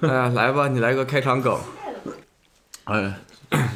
[0.08, 1.58] 哎呀，来吧，你来个开场梗。
[2.84, 3.14] 哎，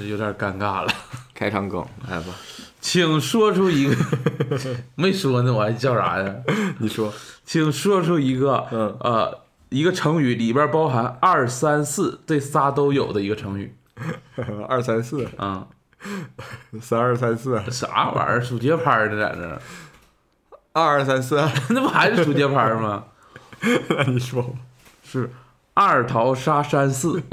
[0.08, 0.92] 有点尴尬了。
[1.34, 2.26] 开场梗，来吧，
[2.80, 3.96] 请说出一个，
[4.94, 6.34] 没说呢，我还叫啥呀？
[6.78, 7.12] 你说，
[7.44, 13.74] 请说出一个，嗯呃，一个成语里边包含二三四这仨都有的一个成语
[14.68, 15.66] 二三四，啊、
[16.80, 18.40] 三二三四，啥玩意儿？
[18.40, 19.60] 数节拍的在这，
[20.72, 21.36] 二二三四，
[21.70, 23.04] 那不还是数节拍吗？
[23.88, 24.50] 那你说吧。
[25.02, 25.28] 是
[25.74, 27.22] 二桃杀山寺。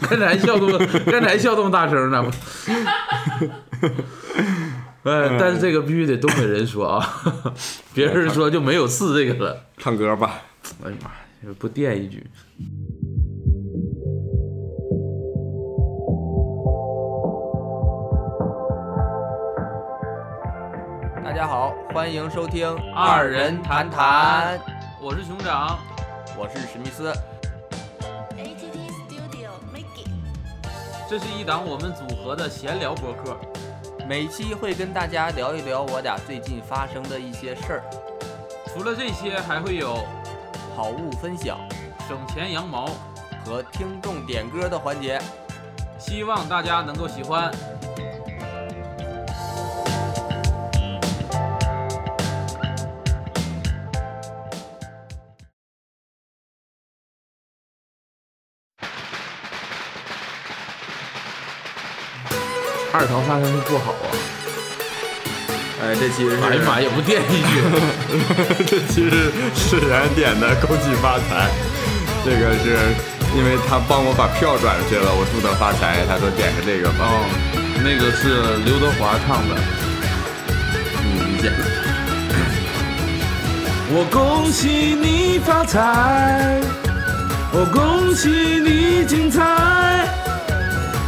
[0.00, 0.78] 刚才笑这么，
[1.10, 2.24] 刚才笑这么大声呢？
[5.04, 7.22] 哎，但是这个必须得东北人说啊，
[7.94, 9.64] 别人说就没有四这个了。
[9.78, 10.42] 唱歌吧，
[10.84, 12.24] 哎呀妈呀，不垫一句。
[21.28, 24.58] 大家好，欢迎收听二人谈谈，
[24.98, 25.78] 我是熊掌，
[26.38, 27.12] 我是史密斯。
[28.34, 30.08] ATT Studio Mickey。
[31.06, 33.36] 这是一档我们组合的闲聊博客。
[34.08, 37.82] 每期会跟大家聊一聊我俩最近发生的一些事儿，
[38.72, 40.06] 除了这些，还会有
[40.74, 41.58] 好物分享
[42.08, 42.88] 省钱羊毛，
[43.44, 45.20] 和听众点歌的环节。
[45.98, 47.52] 希望大家能够喜欢。
[63.08, 64.04] 二桃杀山是不好啊！
[65.80, 67.62] 哎，这其实是，哎呀妈呀，不垫一句。
[68.68, 71.48] 这其实是史然点的恭喜发财，
[72.22, 72.76] 这个是
[73.34, 77.08] 因为他帮我把票转出去了，我祝他发财，他说点个这个吧。
[77.08, 77.24] 哦，
[77.82, 79.56] 那个是刘德华唱的。
[81.00, 81.50] 嗯，理解。
[83.90, 86.60] 我恭喜你发财，
[87.52, 89.40] 我恭喜你精彩。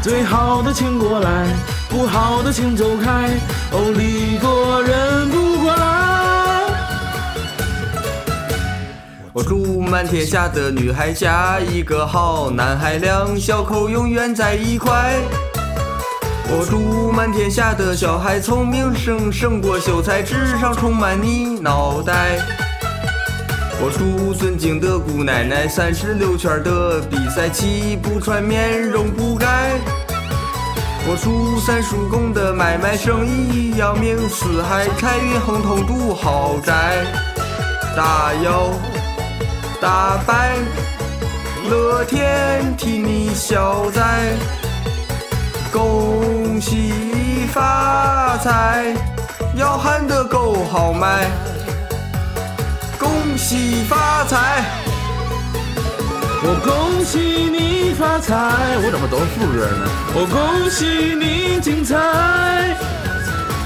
[0.03, 1.47] 最好的请过来，
[1.91, 3.29] 不好的请走开。
[3.73, 5.75] 哦，礼多人不怪。
[9.33, 15.21] 我祝满天下的女孩嫁一个好男孩，两小口永远在一块。
[16.53, 22.39] 我祝满天下的小孩聪明胜胜过秀才，智商充满你脑袋。
[23.83, 29.79] 我祝尊敬的姑奶奶三十六圈的比赛气不喘，面容不改。
[31.09, 37.05] 我祝三叔公的买卖生意扬名四海，财运亨通住豪宅。
[37.97, 38.71] 大摇
[39.81, 40.57] 大摆，
[41.69, 44.35] 乐天替你消灾，
[45.73, 48.95] 恭喜发财，
[49.57, 51.27] 要喊得够豪迈，
[52.99, 54.80] 恭喜发财。
[56.43, 58.35] 我恭喜你发财，
[58.83, 59.87] 我怎么都是副歌呢？
[60.15, 62.75] 我恭喜你精彩，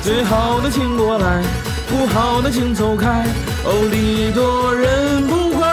[0.02, 1.40] 最好的请过来，
[1.88, 3.24] 不好的请走开。
[3.64, 5.68] 哦，礼多人不怪。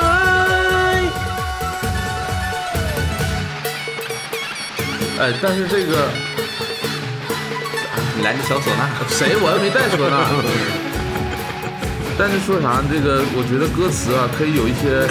[5.21, 6.07] 哎，但是这个
[8.15, 10.29] 你来个小唢呐，谁我又没带唢呐。
[12.15, 15.09] 但是说啥，这个我觉得歌词啊，可以有一些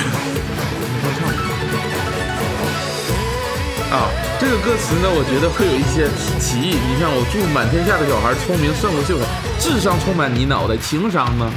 [3.91, 4.07] 啊，
[4.39, 6.07] 这个歌词呢，我觉得会有一些
[6.39, 6.79] 歧义。
[6.79, 9.27] 你像我祝满天下的小孩聪明胜过秀才，
[9.59, 11.51] 智商充满你脑袋，情商呢？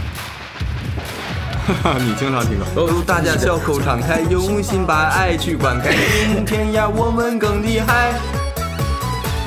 [1.67, 2.65] 哈 哈你经常听歌。
[2.89, 5.93] 祝大家笑口常开，用心把爱去灌溉，
[6.33, 8.13] 明天呀我们更厉害。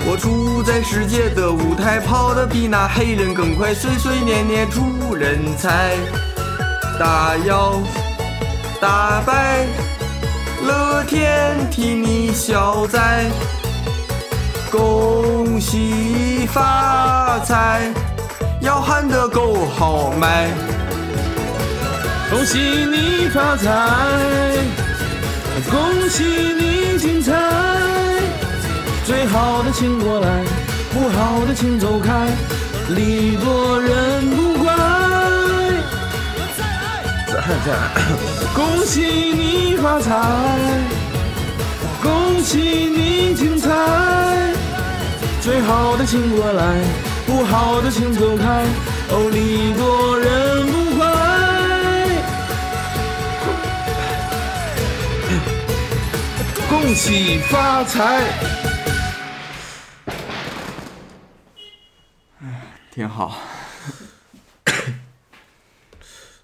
[0.08, 5.96] 我住在世界的舞台跑得比那黑人更快，岁岁年年出人才。
[7.00, 7.82] 大摇
[8.80, 9.66] 大摆，
[10.66, 13.30] 乐天替你消灾，
[14.70, 17.92] 恭喜发财，
[18.60, 20.48] 要喊得够豪迈。
[22.28, 23.70] 恭喜你发财，
[25.70, 27.32] 恭喜你精彩，
[29.04, 30.42] 最好的请过来，
[30.92, 32.26] 不好的请走开，
[32.88, 34.55] 礼多人不
[37.46, 37.48] 怪。
[37.48, 37.72] 再再，
[38.54, 40.10] 恭喜你发财，
[42.02, 43.70] 恭喜你精彩，
[45.40, 46.82] 最好的请过来，
[47.24, 48.64] 不好的请走开，
[49.10, 51.06] 哦，礼多人不怪。
[56.68, 58.24] 恭喜发财！
[62.92, 63.38] 挺好。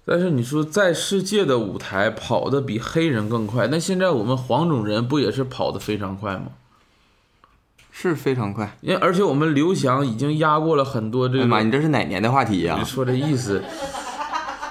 [0.05, 6.47] 但是你说在世界的舞台跑得比黑人更快，那现在我们黄种人不也是跑得非常快吗？
[7.91, 8.75] 是非常快。
[8.81, 11.43] 因为而且我们刘翔已经压过了很多这个。
[11.43, 13.63] 哎妈，你这是哪年的话题呀、你说这意思，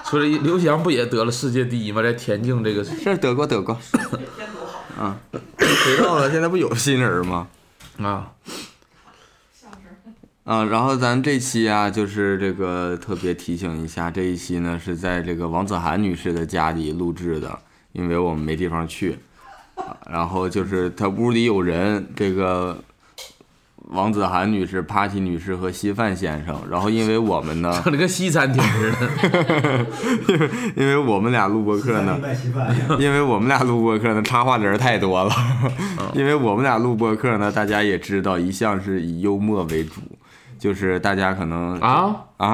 [0.04, 2.02] 说这刘翔不也得了世界第一吗？
[2.02, 3.78] 在田径这个 是得过得过。
[4.98, 5.16] 啊，
[5.56, 6.30] 谁到了？
[6.30, 7.48] 现在不有新人吗？
[7.98, 8.32] 啊，
[10.44, 17.56] 啊，然后咱这期啊，就是这个特别提醒一下，这一期呢是在这个王子涵女士的家里录制的，
[17.92, 19.16] 因为我们没地方去，
[19.76, 22.76] 啊然后就是她屋里有人，这个
[23.90, 29.86] 王子涵女士、Party 女士和稀饭先生，然后因为我们呢，整的跟西餐厅似的。
[30.74, 32.18] 因为我们俩录播客呢，
[32.98, 35.32] 因为我们俩录播客呢，插话的人太多了。
[36.14, 40.00] 因为我们俩录播客呢，大家也知道，一向是以幽默为主，
[40.62, 42.24] 就是大家可能啊？
[42.36, 42.46] 啊？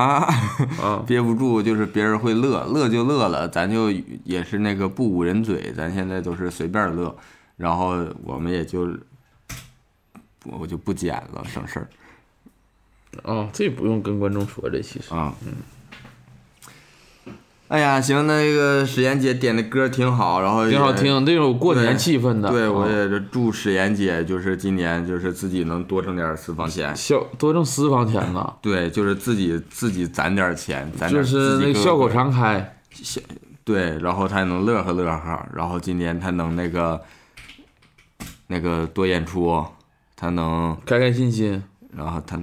[0.81, 1.05] 啊。
[1.07, 3.91] 憋不住，就是别人会乐，乐就乐了，咱就
[4.25, 7.15] 也是那个不捂人嘴，咱现在都是随便乐，
[7.59, 8.89] 然后我们也就
[10.47, 11.89] 我就不剪了，省事儿。
[13.25, 15.35] 哦，这不用跟观众说，这其实啊。
[17.69, 22.49] 哎呀，行，那个史岩姐点的歌挺好，然后也挺好听，这种过年气氛的。
[22.49, 26.97] 对，啊我也是祝史岩姐，就是今年就是自己能多挣点私房钱。
[26.97, 32.75] 小多挣私房钱呐，对，就是自己自己攒点钱，攒点就是那个笑口常开。
[33.65, 36.99] 对，然后他能乐呵乐呵，然后今年她能那个
[38.47, 39.63] 那个多演出，
[40.17, 41.63] 她能，开开心心，
[41.95, 42.41] 然后她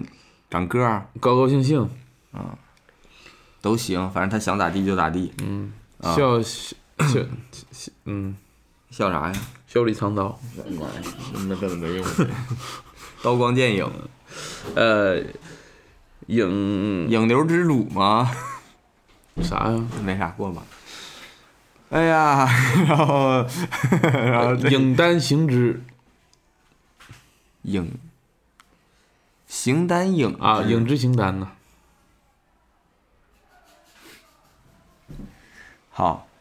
[0.52, 1.90] 长个儿高高兴兴，
[3.66, 5.34] 都行，反正他想咋地就咋地。
[5.44, 7.20] 嗯，啊笑笑笑，
[7.72, 8.38] 笑嗯，
[8.92, 9.34] 笑啥呀？
[9.66, 10.40] 笑里藏刀。
[11.48, 12.06] 那根本没用。
[13.24, 13.92] 刀光剑影，
[14.76, 15.20] 呃，
[16.28, 18.30] 影影流之主吗？
[19.42, 19.84] 啥呀？
[20.06, 20.62] 没啥过吧。
[21.90, 22.46] 哎呀，
[22.88, 23.44] 然后
[24.14, 25.82] 然后影单行之
[27.64, 27.92] 影
[29.48, 31.48] 形单影啊，影之形单呐。
[35.96, 36.28] 好。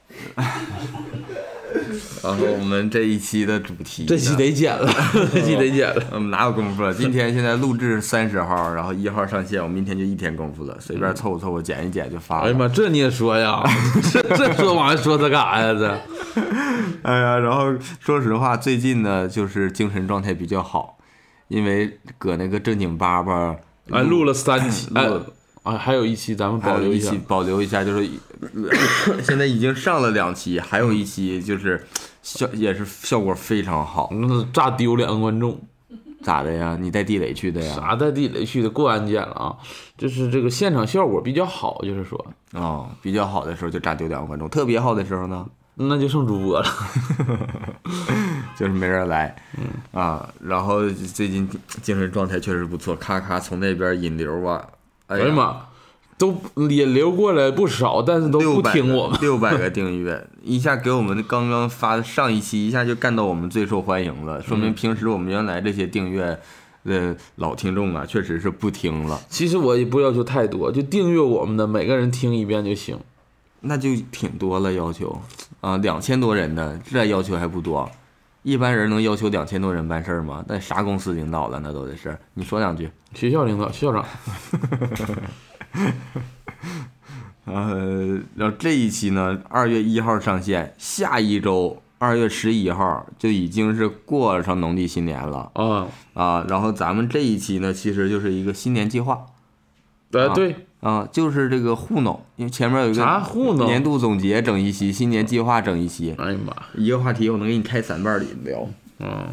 [2.22, 4.92] 然后我们这一期的主题，这期得剪了，
[5.32, 6.02] 这期得剪了。
[6.12, 6.92] 我们哪有功夫了？
[6.92, 12.46] 今天现在录制三十号，然后一号上线，我明天就一天功夫了，随便凑合凑合剪一剪就发了。
[12.46, 13.62] 哎呀妈，这你也说呀？
[14.12, 15.72] 这这说完说他干啥呀？
[15.74, 15.86] 这
[17.02, 20.98] 哎呀，然后说实话，最近呢就是精神状态比较好，
[21.48, 23.56] 因为搁那个正经巴巴
[23.90, 25.26] 哎录了三期，了
[25.64, 27.20] 啊，还有一期咱们保留下一期。
[27.26, 28.08] 保留一下，就是
[29.22, 31.84] 现在已经上了两期，还有一期就是
[32.22, 34.10] 效也是效果非常好。
[34.12, 35.58] 那炸丢两个观众，
[36.22, 36.76] 咋的呀？
[36.78, 37.74] 你带地雷去的呀？
[37.74, 39.56] 啥带地雷去的过安检了啊？
[39.96, 45.46] 就是这个现场效果比较好，就是说，哦，比较好的时候就炸丢两个观众，特别好的时候呢，
[45.76, 46.66] 那就剩主播了。
[48.56, 49.34] 就是没人来。
[49.56, 49.64] 嗯
[49.98, 51.48] 啊，然后最近
[51.82, 54.64] 精神状态确实不错，咔咔从那边引流啊，
[55.06, 55.66] 哎哎呀妈，
[56.16, 56.34] 都
[56.70, 59.18] 引流过来不少，但是都不听我们。
[59.20, 64.74] 六百个 订阅，一下给我们刚刚发的上一期一下就干到我们最受欢迎了，说明嗯。
[64.74, 66.38] 平时我们原来这些订阅
[66.84, 72.98] 的老听众啊，确实是不听了，其实我也不要求太多，就订阅我们的每个人听一遍就行。
[73.66, 75.20] 那就挺多了要求。
[75.62, 77.90] 啊，两千多人的这要求还不多，
[78.44, 80.44] 一般人能要求两千多人办事儿吗？
[80.46, 82.90] 那啥公司领导了，那都得是，你说两句。
[83.14, 84.04] 学校领导、校长，
[87.46, 96.44] 呃，然后这一期呢，二月一号上线，下一周二月十一号就已经是过上农历新年了啊，啊。
[96.46, 99.24] 然后咱们这一期呢，其实就是一个新年计划
[100.12, 100.73] 呃，啊对，啊，
[101.10, 108.66] 就是这个糊弄，因为前面有一个啥糊弄年度总结整一期，新年计划整一期，哎呀妈，一个话题我能给你开三半里聊。
[109.00, 109.28] 嗯，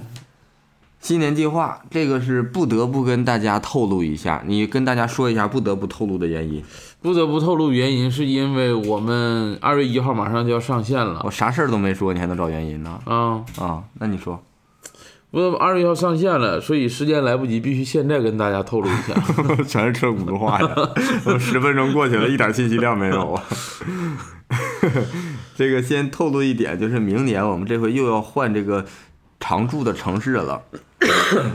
[0.99, 6.63] 新年计划这个是不得不跟大家透露一下，你跟大家说一下不得不透露的原因。
[7.01, 12.99] 不得不透露原因，是因为我们二月一号马上就要上线了我啥事儿都没说，你还能找原因呢？
[13.05, 14.41] 啊，啊，那你说。
[15.31, 19.13] 不，二月一号上线了，所以时间来不及，必须现在跟大家透露一下。
[19.63, 20.67] 全是车轱辘话呀！
[21.25, 23.43] 我 十分钟过去了，一点信息量没有啊。
[25.55, 28.85] 这个先透露一点，就是明年我们这回又要换这个
[29.39, 30.61] 常住的城市了，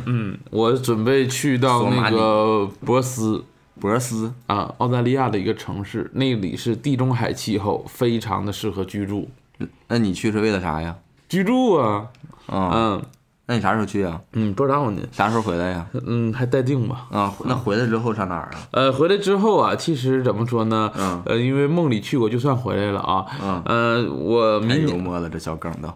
[0.07, 3.45] 嗯我准备去到那个博斯
[3.79, 4.33] 博斯。
[4.47, 9.29] 啊，澳大利亚的一个城市，那里是地中海气候，非常的适合居住。
[9.89, 10.97] 那你去是为了啥呀？
[11.29, 12.09] 居住啊，
[12.47, 13.03] 啊、嗯，
[13.49, 14.21] 那你啥时候去啊？
[14.33, 15.87] 嗯，不知道呢，啥时候回来呀？
[16.05, 17.07] 嗯，还待定吧。
[17.13, 18.59] 啊，那回来之后上哪儿啊？
[18.73, 20.91] 呃，回来之后啊，其实怎么说呢？
[20.99, 23.25] 嗯呃，因为梦里去过，就算回来了啊。
[23.41, 25.89] 嗯呃，我太明年幽默了，这小梗都。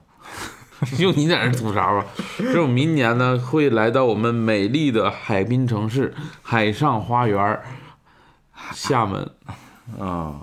[0.97, 2.05] 就你在这儿吐槽啊！
[2.39, 7.63] 这我明年呢会来到我们美丽的海滨城市海上花园儿
[8.73, 9.31] 厦门。
[9.99, 10.37] 啊，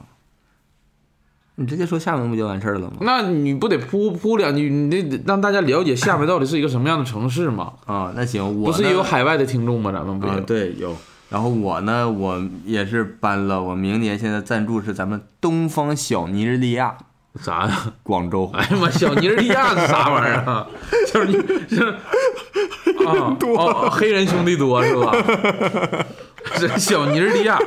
[1.59, 2.97] 你直接说厦门不就完事儿了吗？
[3.01, 7.73] 那你不得铺铺两句，你得让大家了解厦门到底是一个什么样的城市吗？
[7.87, 9.91] 啊，那行，我不是也有海外的听众吗？
[9.91, 10.95] 咱们不啊，对，有。
[11.29, 16.95] 然后我呢，我也是搬了，我明年现在赞助是咱们东方小尼日利亚，
[17.41, 17.91] 啥呀？
[18.03, 18.49] 广州。
[18.53, 20.67] 哎呀妈，小尼日利亚是啥玩意儿啊？
[21.11, 21.33] 小尼
[21.67, 21.83] 是
[23.03, 25.11] 啊，哦，黑人兄弟多是吧？
[26.59, 27.59] 这小尼日利亚，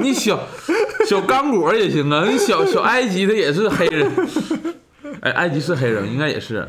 [0.00, 0.38] 你小
[1.08, 4.10] 小刚果也行啊，你小小埃及它也是黑人。
[5.20, 6.68] 哎，埃及是黑人，应该也是。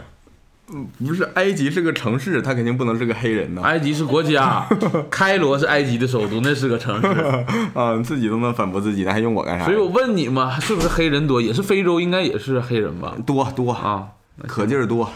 [1.00, 3.62] 不是埃及是个城市，他肯定不能是个黑人呐。
[3.64, 4.68] 埃及是国家，
[5.10, 7.08] 开罗是埃及的首都，那是个城市。
[7.74, 9.66] 啊，你自己都能反驳自己，那还用我干啥？
[9.66, 11.42] 所以我问你嘛，是不是黑人多？
[11.42, 13.16] 也是非洲，应该也是黑人吧？
[13.26, 14.08] 多多，啊，
[14.46, 15.10] 可劲儿多。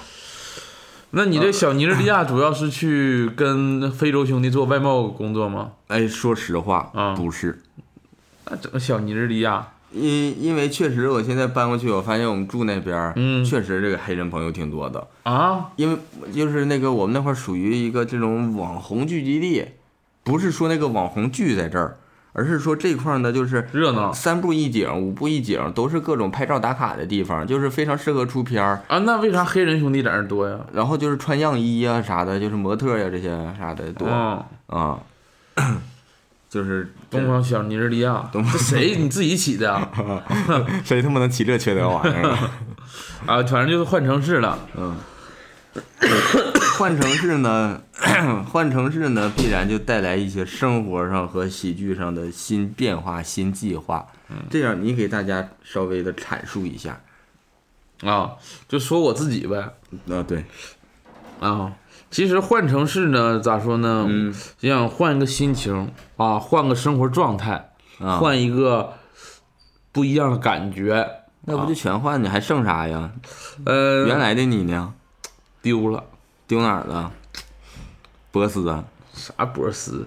[1.11, 5.71] 那你这小尼日利亚 主要是去跟非洲兄弟做外贸工作吗？
[5.87, 7.13] 哎，说实话，啊。
[7.15, 7.61] 不是，
[8.49, 13.13] 那整个小尼日利亚，因因为确实我现在搬过去，我发现我们住那边
[13.43, 15.05] 确实这个黑人朋友挺多的。
[15.23, 15.97] 啊，因为
[16.31, 19.65] 就是那个我们那块儿属于一个这种网红聚集地，
[20.23, 21.97] 不是说那个网红聚在这儿，
[22.33, 28.81] 而是说这块儿呢就是热闹三步一景、五步一景，都是各种拍照打卡的地方，就是非常适合出片儿。
[28.87, 30.57] 啊，那为啥黑人兄弟在那多呀？
[30.73, 34.97] 然后就是穿样衣呀、啥的，就是模特呀、这些啥的多啊、啊，
[36.49, 39.89] 就是东方小尼日利亚，东这谁你自己起的啊？
[40.83, 42.51] 谁他妈能起这缺德玩意儿啊？
[43.27, 44.57] 啊，反正就是换城市了。
[44.75, 44.95] 嗯，
[46.81, 47.79] 换城市呢，
[48.51, 54.07] 换城市呢，必然就带来一些生活上和喜剧上的新变化、新计划。
[54.49, 56.99] 这样你给大家稍微的阐述一下。
[58.01, 58.31] 啊，
[58.67, 59.59] 就说我自己呗。
[60.09, 60.43] 啊，对，
[61.39, 61.71] 啊，
[62.09, 64.07] 其实换城市呢，咋说呢？
[64.09, 68.93] 嗯就想换一个心情啊，换个生活状态，啊，换一个
[69.91, 71.07] 不一样的感觉。
[71.41, 72.27] 那不就全换你？
[72.27, 73.11] 还剩啥呀？
[73.67, 74.95] 呃，原来的你呢？
[75.61, 76.05] 丢了
[76.51, 77.09] 丢哪儿了？
[78.29, 78.83] 波斯啊？
[79.13, 80.05] 啥波斯？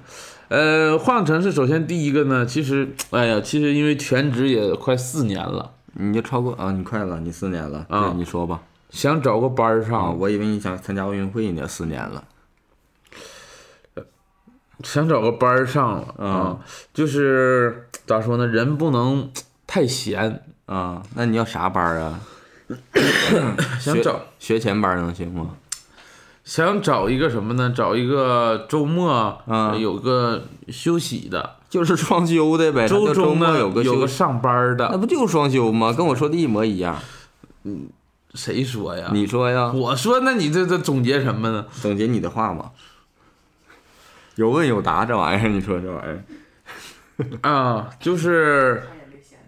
[0.48, 6.70] 呃，换个城市，首先第一个呢，其实，哎呀，其实因为全职也快四年了，你就超过啊？
[6.72, 7.86] 你快了，你四年了。
[7.88, 8.60] 啊对，你说吧。
[8.90, 12.22] 想找个班儿啊，上，我以为你想参加奥运会呢，四年了。
[14.82, 16.60] 想找个班儿上了啊，
[16.92, 19.30] 就是咋说呢，人不能
[19.66, 22.20] 太闲，啊，那你要啥班儿啊？
[23.80, 25.56] 想找学前班能行吗？
[26.44, 27.72] 想找一个什么呢？
[27.74, 29.10] 找一个周末
[29.46, 32.86] 啊有个休息的，就是双休的呗。
[32.88, 34.88] 周周中呢末有个有个上班的。
[34.92, 35.92] 那不就双休吗？
[35.92, 36.98] 跟我说的一模一样。
[37.64, 37.88] 嗯
[38.34, 39.10] 谁说呀？
[39.12, 39.70] 你说呀？
[39.72, 41.66] 我说，那你这这总结什么呢？
[41.80, 42.72] 总结你的话嘛。
[44.34, 48.82] 有问有答，这玩意儿， 你说这玩意儿啊，就是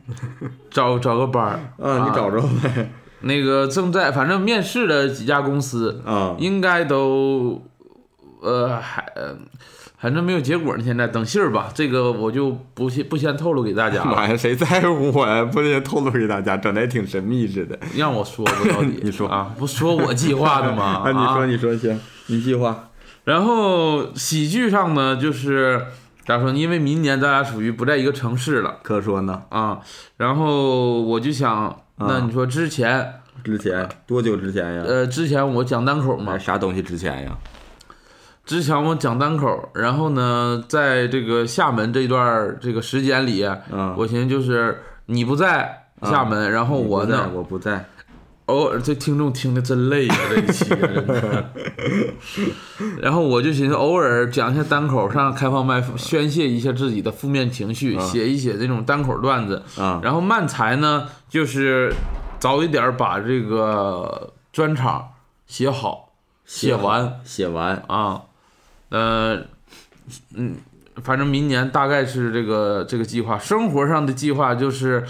[0.71, 2.07] 找找个班儿啊？
[2.09, 2.91] 你找着呗？
[3.21, 7.63] 那个正在反正面试的几家公司，啊应该都
[8.41, 9.37] 呃还呃
[9.99, 10.85] 反正没有结果呢。
[10.85, 15.43] 现在等信儿吧，这个我就不先不先透露给大家了， 妈呀，谁在乎我呀？
[15.45, 17.79] 不得透露给大家，整的还挺神秘似的。
[17.97, 21.03] 让我说吧，到 底你说啊，不说我计划的吗？
[21.05, 22.91] 啊，你说，啊你说行，你计划。
[23.25, 25.83] 然后喜剧上呢，就是
[26.25, 26.59] 咋说呢？
[26.59, 29.43] 因为明年咱俩属于不在一个城市了可说呢？
[29.49, 29.81] 啊，
[30.19, 34.83] 然后我就想，那你说之前之前多久之前呀？
[34.87, 37.37] 呃之前我讲单口嘛，啥东西之前呀？
[38.45, 47.87] 之前我讲单口，然后呢，在这个厦门这段这个时间里，嗯，我寻思就是你不在厦门，然后我呢，我不在。
[48.47, 51.53] 偶尔这听众听的真累呀、这一期真的。
[53.03, 59.63] 然后我就寻思偶尔讲一下单口，上开放麦宣泄一下自己的负面情绪，写一写这种单口段子。
[59.77, 61.93] 啊然后慢才呢，就是
[62.39, 65.09] 早一点儿把这个专场
[65.47, 66.13] 写好，
[66.45, 68.23] 写完写完啊，
[68.91, 69.43] 呃，
[70.35, 70.57] 嗯，
[71.03, 73.37] 反正明年大概是这个这个计划。
[73.37, 75.05] 生活上的计划就是，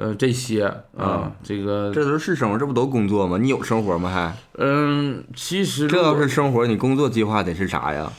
[0.00, 0.64] 呃，这些
[0.96, 3.36] 啊，这个，这都是生活，这不都工作吗？
[3.36, 4.08] 你有生活吗？
[4.08, 8.10] 还嗯，其实这要是生活，你工作计划得是啥呀？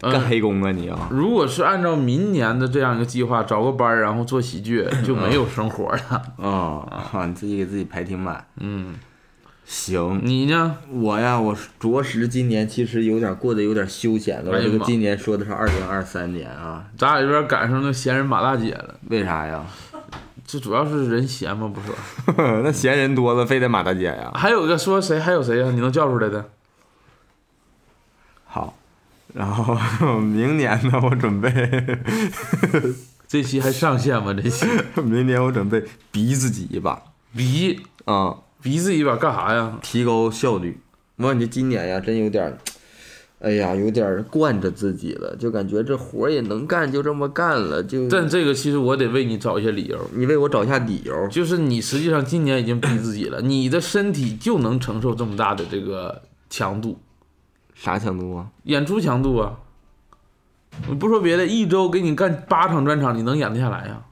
[0.00, 1.08] 干嗯，黑工啊你啊？
[1.10, 6.22] 如果是按照明年的这样一个计划，找个班儿然后做喜剧，就没有生活了。
[6.38, 7.26] 啊 啊！
[7.26, 8.46] 你自己给自己排挺满。
[8.60, 8.94] 嗯，
[9.64, 10.76] 行，你呢？
[10.92, 14.52] 我呀，我着实今年其实有点过得有点休闲了。
[14.52, 19.64] 我这个今年说的是二零二三年啊，咱俩有点赶上那闲人马大姐了，为啥呀？
[20.46, 21.94] 这主要是人闲嘛，不说。
[22.62, 24.30] 那闲人多了，非得马大姐呀？
[24.34, 25.18] 还有一个说谁？
[25.18, 26.50] 还有谁呀、你能叫出来的？
[28.46, 28.78] 好，
[29.34, 29.76] 然后
[30.20, 31.50] 明年呢，我准备，
[33.26, 34.32] 这期还上线吗？
[34.32, 34.66] 这期
[35.02, 37.02] 明年我准备逼自己一把
[37.34, 39.78] 逼啊、逼自己一把干啥呀？
[39.82, 40.80] 提高效率。
[41.16, 42.56] 我感觉今年呀，真有点儿，
[43.38, 51.28] 哎呀，有点儿惯着自己了，就感觉这活儿也能干，就这么干了，就但这个其实我得为你找一些理由，你为我找一下理由。
[51.28, 56.98] 就是你实际上今年已经逼自己了，你的身体就能承受这么大的这个强度，
[57.74, 58.46] 啥强度啊？
[58.64, 59.58] 演出强度啊。
[60.88, 64.02] 我不说别的，一周给你干八场专场，你能演得下来呀？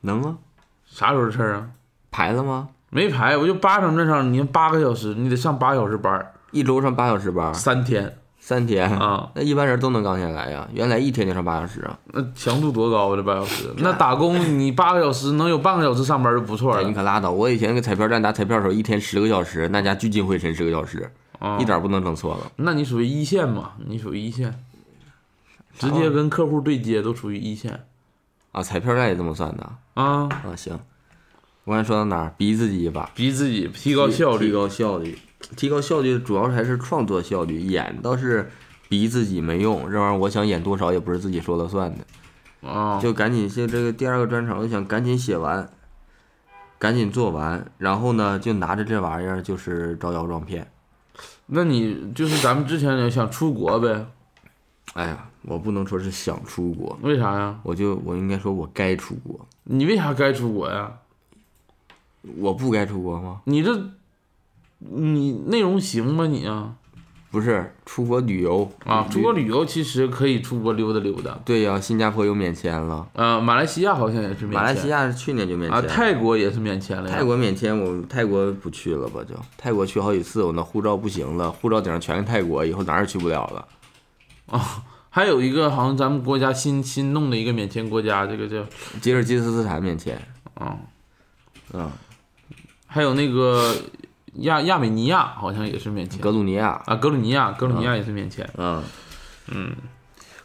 [0.00, 0.38] 能啊？
[0.86, 1.70] 啥时候的事儿啊？
[2.10, 2.70] 排了吗？
[2.90, 10.66] 没排，我就八场专场，你八个小时，你得上八小时班儿，一周上八小时班，三天三天啊，那一般人都能刚下来呀。
[10.72, 13.16] 原来一天就上八小时啊，那强度多高啊？
[13.16, 17.30] 这八小时， 那打工你八个小时能有半个小时上班就不错了你可拉倒！
[17.30, 21.64] 我以前给彩票站打彩票的时候，一天十个小时，那家聚精会神十个小时，啊一。
[21.64, 22.50] 点不能整错了。
[22.56, 23.72] 那你属于一线嘛？
[23.86, 24.54] 你属于一线，
[25.78, 27.84] 直接跟客户对接都属于一线
[28.52, 30.28] 啊，彩票站也这么算的啊。
[30.30, 30.56] 啊？
[30.56, 30.78] 行，
[31.64, 32.34] 我刚才说到哪儿？
[32.38, 35.18] 逼自己一把，逼自己提高效率，提高效率，
[35.56, 37.60] 提高效率，主要还是创作效率。
[37.60, 38.50] 演倒是
[38.88, 42.68] 逼自己没用，这玩意儿我想演多少也不是自己说了算的。
[42.68, 45.70] 啊，就赶紧就这个第二个专场，我想赶紧写完，
[46.78, 50.70] 赶紧做完，然后呢就拿着这玩意儿就是招摇撞骗。
[51.46, 54.06] 那你就是咱们之前也想出国呗？
[54.94, 57.60] 哎呀，我不能说是想出国，为啥呀？
[57.62, 60.92] 我就我应该说我该出国，你为啥该出国呀？
[62.38, 63.40] 我不该出国吗？
[63.44, 63.90] 你这，
[64.78, 66.74] 你内容行吗你啊？
[67.30, 71.38] 不是出国旅游啊，出国旅游其实可以出国溜达溜达。
[71.44, 74.50] 对呀、新加坡又免签了，啊，马来西亚好像也是免签。
[74.50, 75.94] 马来西亚是去年就免啊，签了。
[75.94, 77.10] 泰国也是免签了。
[77.10, 79.20] 泰国免签，我泰国不去了吧？
[79.28, 84.58] 就泰国去好几次，我那护照不行了，护照顶上全是泰国，以后哪儿也去不了了。
[85.10, 88.64] 还有一个好像咱们国家新新弄的一个免签国家，这个叫
[89.02, 90.18] 吉尔吉斯斯坦免签，
[90.54, 90.78] 啊，
[91.74, 91.90] 嗯，
[92.86, 93.74] 还有那个
[94.42, 98.82] 亚亚美尼亚好像也是免签格鲁尼亚，啊，格鲁尼亚格鲁尼亚也是免签，嗯，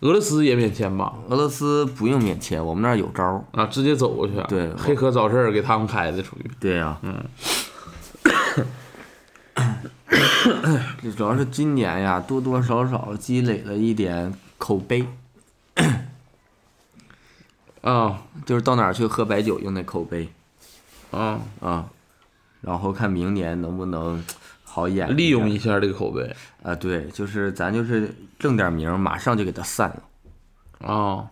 [0.02, 1.14] 俄罗斯也免签吧？
[1.30, 3.44] 俄罗斯不用免签，我们那儿有招儿。
[3.52, 4.46] 啊，直接走过去啊。
[4.50, 6.52] 对黑河找事儿给他们开的属于。
[6.60, 7.24] 对呀、嗯，
[11.16, 15.06] 主要是今年呀，多多少少积累了一点口碑，
[17.82, 18.22] 啊。
[18.46, 20.28] 就是到哪儿去喝白酒用那口碑。
[21.12, 21.86] 啊，啊，
[22.64, 24.24] 然后看明年能不能
[24.64, 26.24] 好演利用一一下这个口碑。
[26.64, 31.28] 下啊，对，就是咱就是挣点名，马上就给它散了，啊。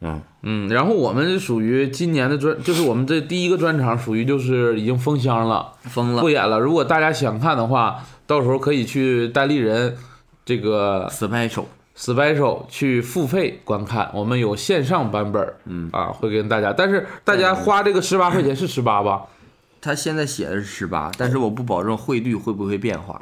[0.00, 6.60] 嗯，嗯，然后我们属于今年的专，就是我们这第一个专场，属于就是已经封箱了，封了不演了。
[6.60, 9.96] 如果大家想看的话，到时候可以去单立人
[10.44, 15.88] 这个，special，special 去付费观看，我们有线上版本，嗯。
[15.90, 19.22] 啊，会跟大家，但是大家花这个十八块钱是十八吧？
[19.84, 23.20] 他现在写的是十八，但是我不保证汇率会不会变化。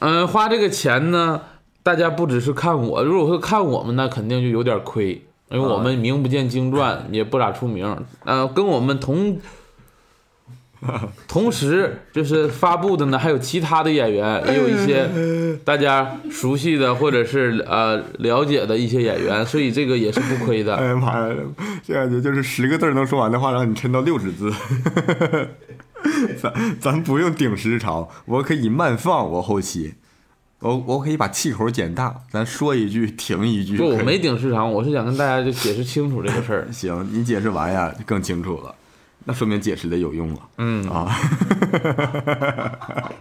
[0.00, 1.40] 嗯， 花这个钱呢，
[1.84, 8.04] 大家不只是看我，如果说看我们那，肯定就有点亏，因为我们名不见经传，也不咋出名。
[8.24, 9.38] 呃，跟我们同
[11.28, 15.08] 同时就是发布的呢，还有其他的演员，也有一些
[15.64, 20.74] 大家熟悉的或者是呃了解的一些演员，所以这个也是不亏的。
[20.76, 21.34] 哎呀妈呀，
[21.86, 24.52] 这感觉就是十个字能说完的话，让你抻到六十字。
[26.40, 29.94] 咱咱不用顶时长，我可以慢放，我后期，
[30.58, 33.76] 我我可以把气口减大，咱说一句停一句。
[33.76, 36.66] 不，我没顶时长，我是想跟大家就解释清楚这个事儿。
[36.74, 38.74] 行，你解释完呀就更清楚了，
[39.24, 40.40] 那说明解释的有用了。
[40.58, 41.14] 嗯啊。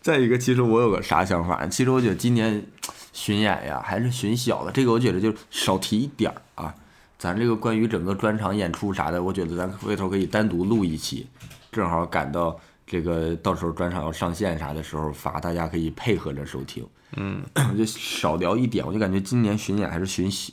[0.00, 1.66] 再一个，其实我有个啥想法？
[1.66, 2.64] 其实我觉得今年
[3.12, 6.74] 巡演呀，还是巡小的，这个我觉得就少提一点儿啊。
[7.18, 11.26] 咱这个关于整个专场演出啥的，我觉得咱回头可以单独录一期，
[11.70, 16.86] 正好赶到这个到时候专场要上线啥的时候发，大家可以配合着收听。
[17.16, 20.50] 嗯，我就少聊一点，我就感觉今年巡演还是巡小，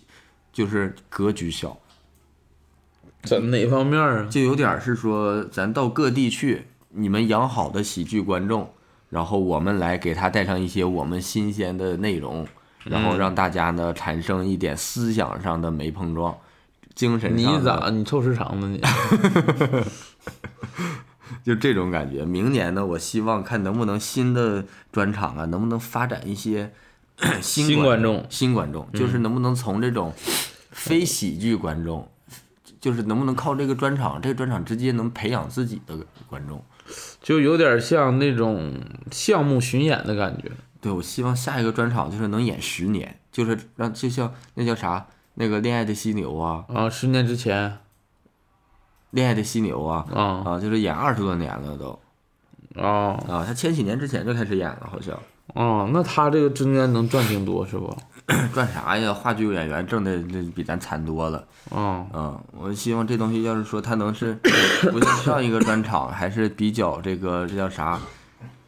[0.52, 1.78] 就是格局小。
[3.26, 4.28] 怎哪方面啊？
[4.30, 8.72] 就有点儿是说，咱到各地去，你们养好的喜剧观众，
[9.10, 12.48] 然后我们来给他带上一些我们新鲜的内容，
[12.84, 16.38] 然后让大家呢产生一点思想上的没碰撞，
[16.94, 17.90] 精神你上你咋？
[17.90, 18.82] 你臭时长呢你？
[21.44, 22.24] 就这种感觉。
[22.24, 26.72] 明年呢，我希望看能不能新的专场啊，能不能发展一些
[27.42, 30.14] 新观众新观众，就是能不能从这种
[30.72, 32.08] 非喜剧观众，
[32.86, 35.98] 就是能不能靠这个专场，这个专场直接能培养自己的
[36.30, 36.64] 观众。
[37.20, 38.76] 就有点像那种
[39.10, 40.52] 项目巡演的感觉。
[40.80, 47.80] 对，我希望下一个专场就是能演十年，就是让就像那叫啥，那个恋爱的犀牛啊，啊，十年之前
[49.10, 52.00] 恋爱的犀牛啊，啊啊，就是演二十多年了都
[52.80, 55.18] 啊啊，他千禧年之前就开始演了，好像。
[55.56, 57.98] 啊，那他这个中间能赚挺多是不？
[58.54, 59.14] 赚啥呀？
[59.14, 61.48] 话剧演员挣的这比咱惨多了。
[61.72, 64.34] 嗯嗯，我希望这东西要是说它能是
[64.92, 68.00] 不像上一个专场，还是比较这个这叫啥，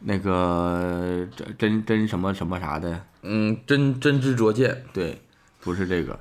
[0.00, 5.20] 那个真真真什么什么啥的，嗯，真真知灼见对，
[5.60, 6.18] 不是这个，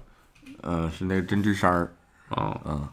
[0.61, 1.91] 呃，是那个针织衫儿，
[2.29, 2.87] 啊嗯，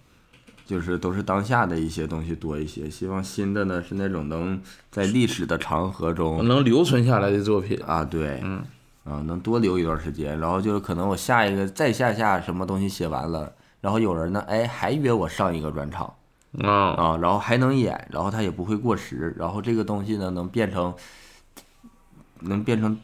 [0.67, 2.91] 就是都是当下的一些东西多一些。
[2.91, 7.79] 希望新的呢是那种能在历史的长河中能留存下来的作品。
[7.87, 8.63] 啊，对，嗯，
[9.05, 16.13] 啊，能多留一段时间，然后就是可能我下一个再下下什么东西写完了，然后有人呢，哎，还约我上一个专场。
[16.63, 20.95] 啊啊，然后还能演，然后他也不会过时，然后这个东西呢能变成，
[22.41, 22.97] 能变成，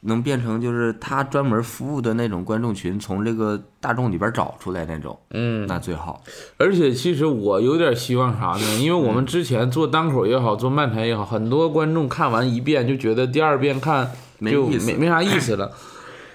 [0.00, 6.22] 能变成就是他专门服务的那种观众群，从这个大众里边找出来那种，嗯，那最好。
[6.58, 8.78] 而且其实我有点希望啥呢？
[8.80, 15.72] 因为我们之前做单口也好，做漫才也好，很多观众看完一遍就觉得第二遍看就没没没啥意思了。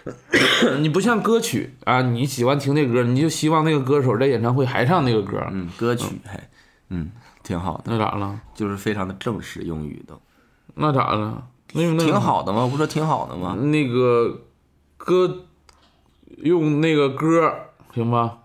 [0.82, 6.50] 你不像歌曲啊，你喜欢听那歌，你就希望那个歌手在演唱会还唱那个歌，嗯，歌曲还，
[6.90, 7.12] 嗯，
[7.44, 8.40] 挺好的，那咋了？
[8.56, 10.16] 就是非常的正式用语的，
[10.74, 11.44] 那咋了？
[11.74, 12.68] 挺好的吗？
[12.72, 13.56] 不是挺好的吗？
[13.56, 14.42] 那个
[14.98, 15.46] 歌
[16.38, 17.54] 用那个歌
[17.94, 18.38] 行吧？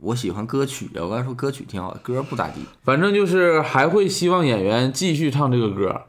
[0.00, 6.02] 我喜欢歌曲啊，我刚才说歌曲挺好的，歌不咋地，反正就是还会希望演员继续唱这个歌，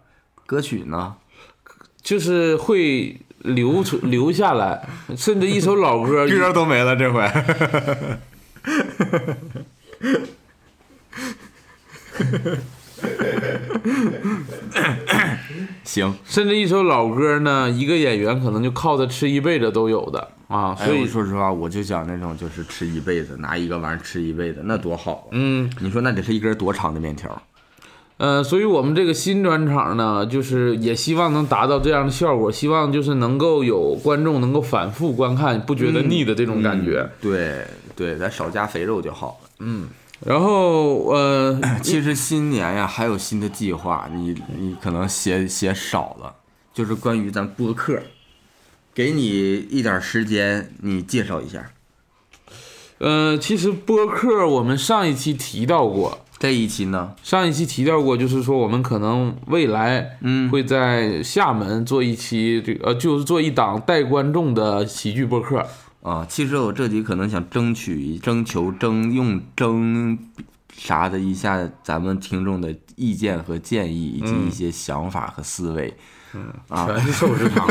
[0.45, 1.15] 歌曲呢？
[2.01, 7.29] 就是会留存 留下来，甚至一首老歌， 歌都没了，这回。
[15.83, 25.31] 行，甚至一首老歌呢，一个演员可能就靠它吃一辈子都有的啊，哎，所以我说实话，我就想那种就是吃一辈子，拿一个玩意儿吃一辈子，那多好啊！
[25.31, 27.41] 嗯你说那得是一根多长的面条？
[28.17, 37.09] 呃，所以我们这个新专场呢，就是也希望能达到这样的效果，希望就是能够有观众能够反复观看，不觉得腻的这种感觉。
[37.19, 39.49] 对对，咱少加肥肉就好了。
[40.25, 46.35] 然后呃， 其实新年呀，还有新的计划，你你可能写写少了，
[46.73, 47.99] 就是关于咱播客，
[48.93, 51.71] 给你一点时间，你介绍一下。
[52.99, 65.65] 呃，其实播客我们上一期提到过，这一期呢，上一期提到过，就是说我们可能未来嗯会在厦门做一期这个呃，就是做一档带观众的喜剧播客。
[66.01, 70.17] 啊，其实我这集可能想争取、征求、征用、征
[70.75, 75.95] 啥的一下咱们听众的意见和建议，以及一些想法和思维。
[76.69, 77.67] 啊全是瘦时长，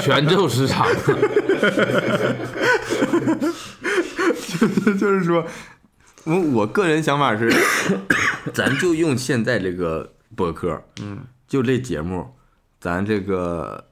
[0.00, 0.86] 全瘦时长。
[4.98, 5.44] 就是说，
[6.24, 7.52] 我我个人想法是，
[8.54, 12.34] 咱就用现在这个播客，嗯，就这节目，
[12.80, 13.88] 咱这个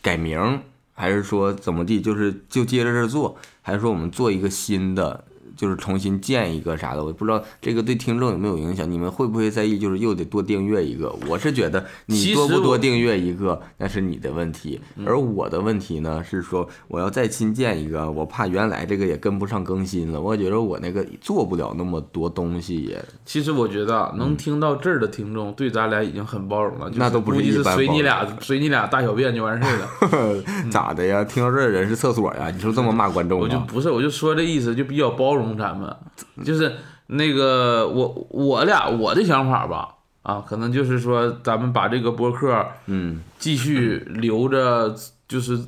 [0.00, 5.24] 改名，还是说怎么地，就是就接着这做，还是说我们做一个新的，
[5.56, 7.04] 就是重新建一个啥的？
[7.04, 9.78] 我不知道这个对听众有没有影响，你们会不会在意？
[9.78, 11.12] 就是又得多订阅一个？
[11.28, 23.02] 我是觉得你多不多订阅一个，那是你的问题，而我的问题呢是说，我要再新建一个，我怕原来这个也跟不上更新了，我觉得我那个做不了那么多东西也。
[23.24, 30.42] 其实我觉得啊能听到这儿的听众对咱俩已经很包容了，那都不是一般随你俩 随你俩大小便就完事儿了。
[30.70, 31.24] 咋的呀？
[31.24, 32.50] 听到这儿人是厕所呀？
[32.50, 33.46] 你说这么骂观众吗？
[33.46, 35.94] 我就不是，我就说这意思，就比较包容咱们，
[36.44, 36.72] 就是
[37.08, 39.88] 那个我我俩我的想法吧，
[40.22, 44.94] 啊，可能就是说咱们把这个播客嗯继续留着，
[45.28, 45.58] 就是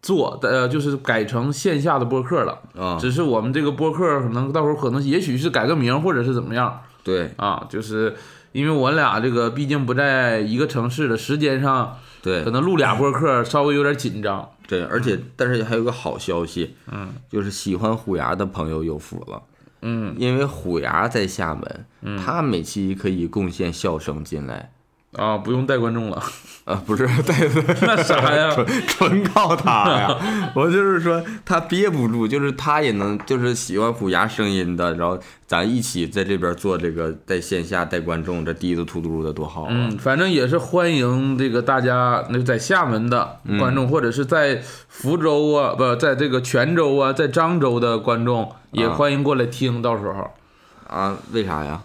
[0.00, 2.58] 做，呃，就是改成线下的播客了。
[2.78, 8.14] 啊，只是我们这个播客可能到时候可能也许是改个名，或者是怎么样对啊，就是
[8.52, 14.48] 因为我俩这个毕竟不在一个城市的时间上，对可能录俩播客稍微有点紧张。
[14.68, 19.42] 对，而且但是还有个好消息，嗯，就是喜欢虎牙的朋友有福了。
[19.80, 24.70] 嗯，因为虎牙在厦门，他每期可以贡献笑声进来，
[25.16, 26.22] 啊，不用带观众了，
[26.64, 27.34] 啊，不是带
[27.80, 28.50] 那啥呀？
[28.54, 30.14] 纯纯靠他呀！
[30.54, 39.68] 我就是说他憋不住，就是他也能，就是喜欢虎牙声音的，然后咱一起在这边做这个，在线下带观众，这滴嘟突突的多好啊！
[39.70, 49.80] 嗯，反正也是欢迎这个大家，那在厦门的观众，或者是在福州啊，不，在这个泉州啊，在漳州的观众，也啊欢迎过来听。
[49.80, 50.30] 到时候，
[50.86, 51.80] 啊，为啥呀？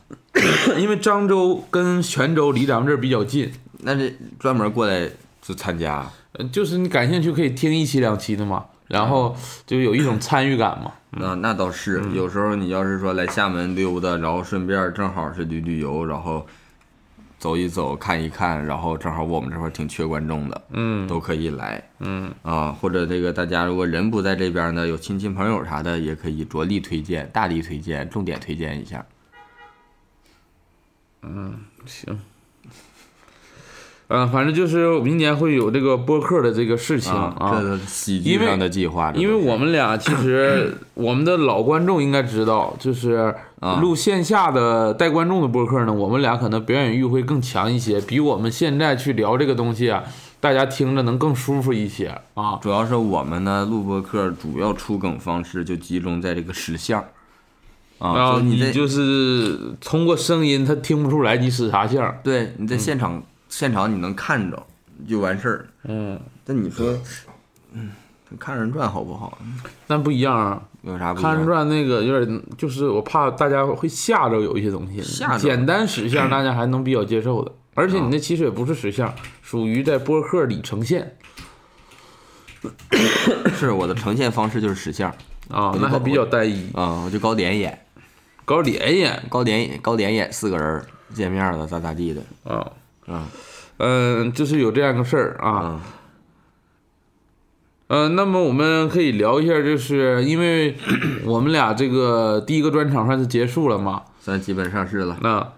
[0.77, 5.09] 因为漳州跟泉州离咱们这儿比较近，那这专门过来
[5.41, 10.91] 就参加，呃就是你感兴趣可以听一期两期的嘛，然后就有一种参与感嘛。
[11.11, 16.43] 那那倒是，有时候你要是说来厦门溜达，然后顺便正好是旅旅游，然后
[17.37, 22.71] 走一走、看一看，然后正好我们这块儿挺缺观众的，嗯都可以来嗯，啊。
[22.71, 29.05] 或者这个大家如果人不在这边呢，有亲戚朋友啥的，也可以着力推荐、大力推荐、重点推荐一下。
[31.85, 32.19] 行。
[34.09, 50.03] 呃，反正就是明年会有这个播客的这个事情啊，喜剧上的计划，因为我们俩其实 我们的老观众应该知道，就是啊录线下的带观众的播客呢，我们俩可能表演欲会更强一些，比我们现在去聊这个东西啊，
[50.39, 52.59] 大家听着能更舒服一些啊。
[52.61, 57.03] 主要是我们呢录播客主要出梗方式就集中在这个使相
[58.09, 62.19] 啊，你就是通过声音，他听不出来你使啥相儿。
[62.23, 64.61] 对你在现场、现场你能看着
[65.07, 65.65] 就完事儿。
[65.85, 66.93] 嗯，但你说，
[67.71, 67.91] 嗯，
[68.37, 69.37] 看人传好不好？
[69.87, 70.61] 但不一样啊。
[70.81, 71.47] 有啥不一样看人样？
[71.47, 81.15] 传那个有点，就是我怕大家会吓着有一些东西，吓着简单使相 大家还能比较接受的，而且你那其实也不是使相，属于在播客里呈现
[83.55, 85.09] 是我的呈现方式就是使相
[85.49, 86.69] 啊那还比较单一。
[86.73, 87.82] 啊，我就搞点演，
[88.45, 92.21] 搞脸演高连演，搞脸演四个人儿见面了咋咋地的。
[92.43, 92.71] 啊，
[93.07, 93.27] 啊。
[93.77, 95.81] 嗯，就是有这样个事儿啊，啊。
[97.87, 100.75] 嗯，那么我们可以聊一下，就是因为
[101.25, 105.53] 我们俩这个第一个专场算是结束了嘛，算基本上是了，那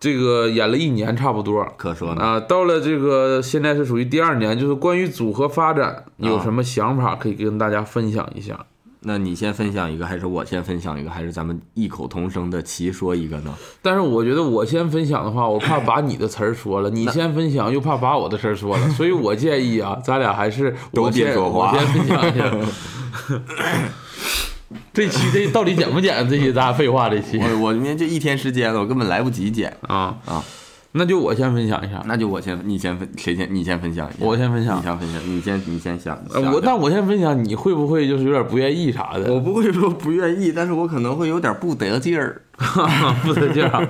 [0.00, 2.20] 这个演了一年差不多，可说呢。
[2.20, 8.66] 啊，到了这个现在是属于第二年，就是关于组合发展有什么想法可以跟大家分享一下？
[9.04, 13.52] 那你先分享一个，还是我先分享一个，还是咱们异口同声的齐说一个呢？
[13.82, 22.50] 但是我觉得我先分享的话，我怕把你的词儿说了， 你先分享又怕把我的词儿说了，所以我建议啊，咱俩还是都先别说话我先分享一下。
[24.94, 26.28] 这期这到底剪不剪？
[26.28, 30.42] 这期咱俩废话这期我我明天就一天时间了，我根本来不及剪，啊啊，
[30.92, 32.02] 那就我先分享一下。
[32.06, 33.48] 那就我先，你先分，谁先？
[33.52, 34.18] 你先分享一下。
[34.20, 36.18] 我先分享你先分享，你先你先想。
[36.52, 39.32] 我那我先分享，你会不会就是有点不愿意啥的？
[39.32, 42.42] 我不会说不愿意，但是我可能会有点不得劲儿。
[43.24, 43.88] 不得劲儿啊，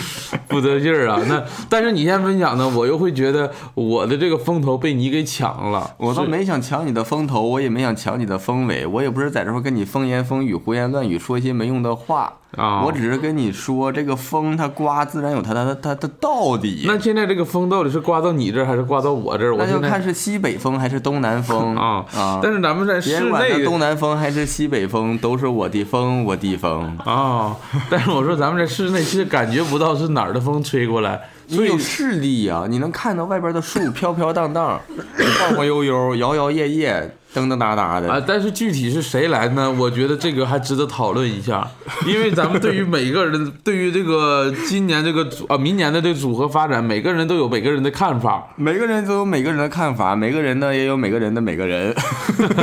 [0.48, 1.20] 不得劲儿啊！
[1.28, 5.94] 那但是你先分享呢，我又会觉得我的这个风头被你给抢了。
[5.98, 12.34] 我倒没想抢你的风头，我也没想抢你的风尾，我也不是在这块跟你风言风语、胡言乱语说一些没用的话。
[12.54, 16.82] 啊，我只是跟你说，这个风它刮自然有它它它它的道理。
[16.84, 19.54] 那现在这个风到底是刮到你这儿还是刮到我这儿？
[19.56, 22.40] 我那就看是西北风还是东南风 啊啊！
[22.42, 26.94] 但是咱们在室内东南风还是西北风，都是我的风，我的风。
[27.06, 27.56] 啊，
[27.88, 34.80] 但是我说咱们在室内其实感觉不到是哪儿的风吹过来，所以你有视力呀、你能看到外边的树飘飘荡荡、
[35.40, 37.02] 晃晃悠悠、摇摇曳曳、
[37.34, 38.10] 噔噔哒哒的。
[38.10, 39.70] 啊，但是具体是谁来呢？
[39.78, 41.66] 我觉得这个还值得讨论一下，
[42.06, 48.48] 因为咱们对于每个人， 对于这个今年这个组啊，明年的这个组合发展，每个人都有每个人的看法。
[48.56, 51.94] 每个人都有每个人的看法，每个人呢也有每个人的每个人。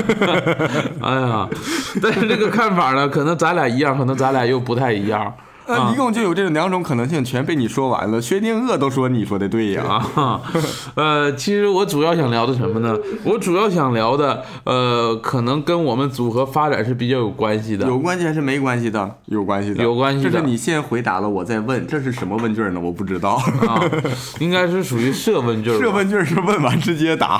[1.01, 1.47] 哎呀，
[2.01, 5.33] 但是这个看法呢，可能咱俩一样，可能咱俩又不太一样
[5.69, 8.19] 那一共就有这两种可能性，全被你说完了。
[8.21, 9.83] 薛定谔都说你说的对呀。
[10.15, 10.41] 啊。
[10.95, 12.97] 呃，其实我主要想聊的什么呢？
[13.23, 17.85] 我主要想聊的，呃，可能跟我们组合发展是比较有关系的。
[17.87, 19.15] 有关系还是没关系的？
[19.25, 22.79] 有关系的，有关系的这是你先回答了，我再问，这是什么问句呢？
[22.79, 23.41] 我不知道。
[23.67, 23.81] 啊，
[24.39, 25.69] 应该是属于设问句。
[25.77, 27.39] 设问句是问完直接答。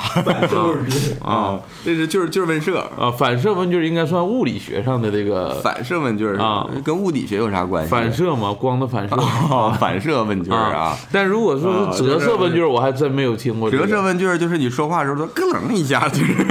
[1.20, 2.78] 啊这是就是就是问设。
[2.98, 7.90] 啊，反射问句应该算物理学上的这个反射问句啊跟物理学有啥关系？
[7.90, 9.14] 反射嘛，光的反射。
[9.16, 10.96] 哦，反射问句儿啊。
[11.12, 13.84] 但如果说折射问句儿，我还真没有听过、这个。
[13.86, 16.46] 折射问句儿就是你说话的时候都咯楞一下，就 是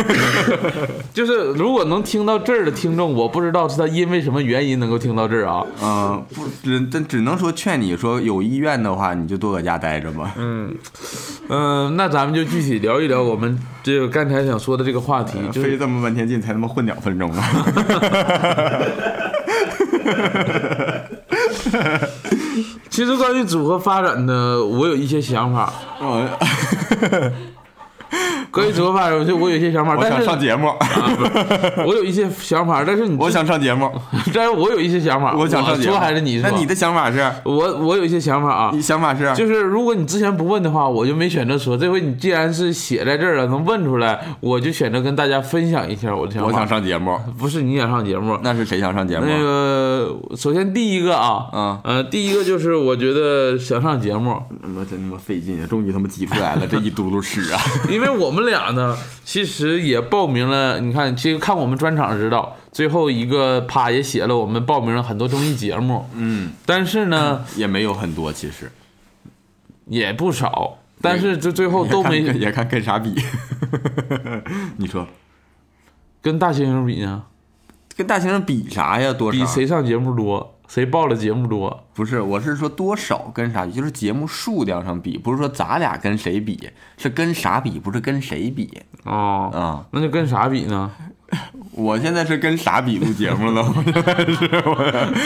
[1.14, 5.64] 就是如果能听到这儿的听众，我不知道是他因为什么原因能够听到这儿啊。
[5.82, 10.34] 嗯，不只但只能说劝你说有意愿的话，你就多搁家待着吧。
[10.38, 10.74] 嗯，
[11.50, 17.44] 嗯、那咱们就具体聊一聊我们这个刚才想说的这个话题，就是费这么半天劲才他妈混两分钟啊！
[22.90, 25.72] 其实关于组合发展呢，我有一些想法。
[28.12, 30.68] 我关于组合发展，我就我有一些想法，我想但是上节目，
[31.86, 33.90] 我有一些想法，但是你我想上节目，
[34.34, 35.92] 但是我有一些想法，我想上节目。
[35.94, 36.50] 说还是你说？
[36.50, 37.20] 那你的想法是？
[37.44, 39.32] 我我有一些想法啊，你想法是？
[39.36, 41.78] 就是如果你之前不问的话，我就没选择说。
[41.78, 46.48] 这回你既然是写在这儿了，能问出来，我就选择跟大家分享一下我的想法。
[46.48, 49.26] 我想上节目，不是你想上节目，那是谁想上节目？
[49.28, 55.68] 那个首先第一个啊，嗯呃，第一个就是我觉得想上节目，他妈真他妈费劲啊！
[55.68, 57.60] 终于他妈挤出来了这一嘟噜屎啊！
[58.00, 60.80] 因为我们俩呢，其实也报名了。
[60.80, 68.72] 你看，其实看我们专场知道，最后一个啪也写了，我们报名了很多综艺节目，嗯，但是呢，也没有很多，其实
[69.88, 73.14] 也不少，但是这最后都没也看跟啥比。
[74.78, 75.06] 你说
[76.22, 77.24] 跟大猩猩比呢，
[77.98, 79.12] 跟大猩猩比啥呀？
[79.12, 79.38] 多少？
[79.38, 81.84] 比谁上节目多，谁报的节目多。
[81.94, 90.92] 不是，我是说多少跟啥比，就是节目数量上比，不是说咱俩跟谁比，是跟啥比，不是跟谁比哦，啊、那就跟啥比呢？
[91.80, 93.62] 我现在是跟傻比录节目了？
[93.64, 94.76] 我现在是我，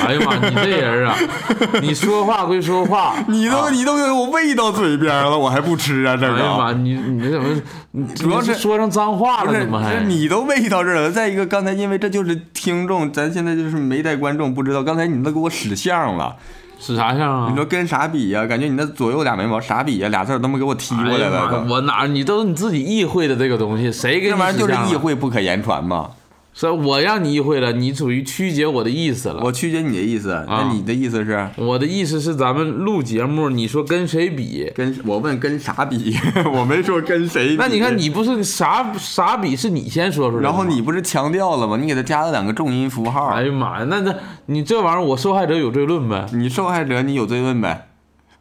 [0.05, 1.15] 哎呀妈，你这人啊，
[1.81, 6.15] 你说话归说话，你都、你都给我喂到嘴边了，我还不吃啊？
[6.15, 6.35] 这个。
[6.35, 7.59] 哎呀妈，你你这怎么，
[7.91, 10.05] 你主要是说上脏话了，怎么还是？
[10.05, 11.11] 你都喂到这儿了。
[11.11, 14.83] 再一个，刚才因为这就是听众，咱现在就是没带观众，不知道。
[14.83, 16.35] 刚才你都给我使相了，
[16.79, 17.47] 使啥相啊？
[17.49, 21.65] 你说跟啥比呀、感觉你那左右俩眉毛啥比呀、俩字儿他妈给我踢过来了。
[21.67, 26.09] 我哪你都是你自己意会的这个东西，谁给你这玩意儿就是意，会不可言传嘛。
[26.53, 29.41] 是我让你意会了，你属于曲解我的意思了。
[29.43, 34.71] 我曲解你的意思，那你的意思是我的意思是，咱们录节目，你说跟谁比？
[34.75, 36.15] 跟我问跟啥比？
[36.53, 37.55] 我没说跟谁比。
[37.55, 41.75] 那你看，你不是啥啥比是你先说出来，然后你不是强调了吗？
[41.77, 43.29] 你给他加了两个重音符号。
[43.29, 46.27] 哎呀妈呀，那那你这玩意儿，我受害者有罪论呗？
[46.33, 47.89] 你受害者，你有罪论呗。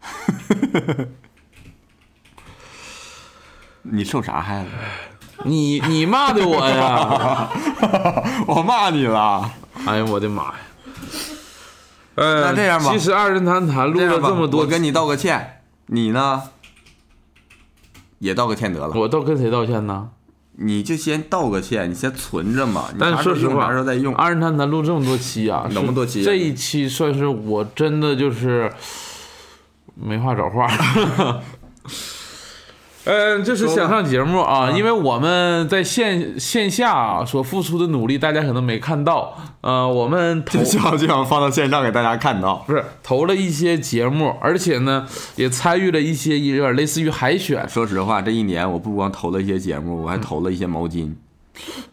[3.84, 4.68] 你受啥害了？
[5.44, 7.48] 你 你骂的我呀！
[8.46, 9.50] 我骂你了。
[9.86, 10.54] 哎呀，我的妈呀！
[12.14, 16.42] 呃，那这样吧其实二人谈谈录了这么多，我跟你道个歉，你呢
[18.18, 18.92] 也道个歉得了。
[18.94, 20.10] 我都跟谁道歉呢？
[20.58, 22.84] 你就先道个歉，你先存着嘛。
[22.92, 24.14] 你但说实话，啥时候再用。
[24.14, 28.70] 二人谈谈录这么多期啊，那么多期是这一期算是我真的就是
[29.94, 30.68] 没话找话。
[33.04, 39.36] 嗯，就是想上节目啊，因为我们在线线下啊所付出的努力，大家可能没看到。
[39.60, 42.64] 呃，我们投就想就想放到线上给大家看到。
[42.66, 47.68] 不是投了一些节目，而且呢也参与了一些有点类似于海选。
[47.68, 51.06] 说实话，这一年我不光投了一些节目，我还投了一些毛巾。
[51.06, 51.16] 嗯，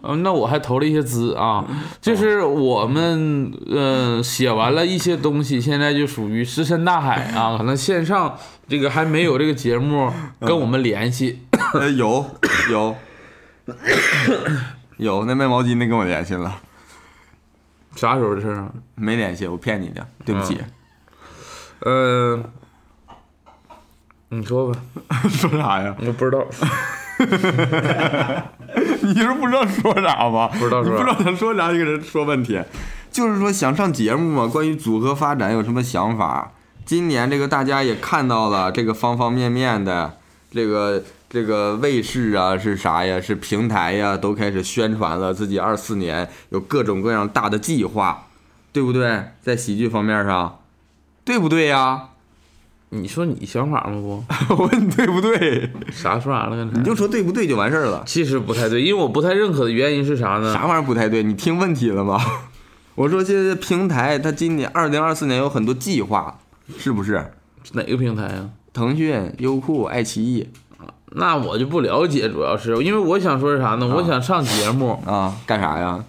[0.02, 1.66] 那我还投了一些资啊，
[2.02, 7.58] 就是我们呃写完了一些东西，现在就属于石沉大海啊。
[7.58, 11.42] 可能线上这个还没有这个节目跟我们联系，
[11.74, 12.26] 呃，有
[12.72, 12.96] 有
[14.98, 16.62] 有，那卖毛巾的跟我联系了，
[17.96, 18.72] 啥时候的事儿啊？
[18.96, 20.58] 没联系，我骗你的，对不起。
[21.82, 22.44] 嗯、
[24.30, 24.80] 你说吧，
[25.30, 25.96] 说啥呀？
[26.00, 26.46] 我不知道。
[29.02, 30.48] 你是不知道说啥吗？
[30.54, 32.62] 不知道说啥不知道想说啥，一个人说问题。
[33.12, 36.52] 就是说想上节目嘛，关于组合发展有什么想法？
[36.86, 40.18] 今年这个大家也看到了，这个方方面面的，
[40.52, 43.20] 这个这个卫视啊是啥呀？
[43.20, 48.28] 是平台呀，都开始宣传了自己二四年有各种各样大的计划，
[48.72, 49.24] 对不对？
[49.42, 50.60] 在喜剧方面上，
[51.26, 52.10] 对不对呀？
[52.92, 54.02] 你说你想法吗？
[54.02, 54.24] 不，
[54.56, 55.70] 我问你对不对？
[55.92, 56.66] 啥说啥了？
[56.74, 58.04] 你就说对不对就完事儿了。
[58.06, 60.54] 其实不太对，因为我不太认可的原因是啥呢？
[60.54, 61.22] 啥玩意儿不太对？
[61.24, 62.20] 你听问题了吗？
[62.96, 66.40] 我说现在平台它今年二零二四年有很多计划，
[66.78, 67.32] 是不是？
[67.74, 68.50] 哪个平台啊？
[68.74, 70.50] 腾讯、优酷、爱奇艺
[71.12, 73.88] 那我就不了解，主要是因为我想说是啥呢？
[73.96, 76.04] 我想上节目，啊，干啥呀？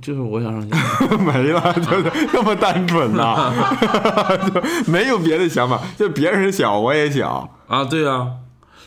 [0.00, 0.74] 就是我想上节
[1.16, 1.18] 目。
[1.24, 3.52] 没了， 就是这么单纯呐、
[4.52, 7.48] 就没有别的想法，就别人想我也想。
[7.66, 8.28] 啊，对啊，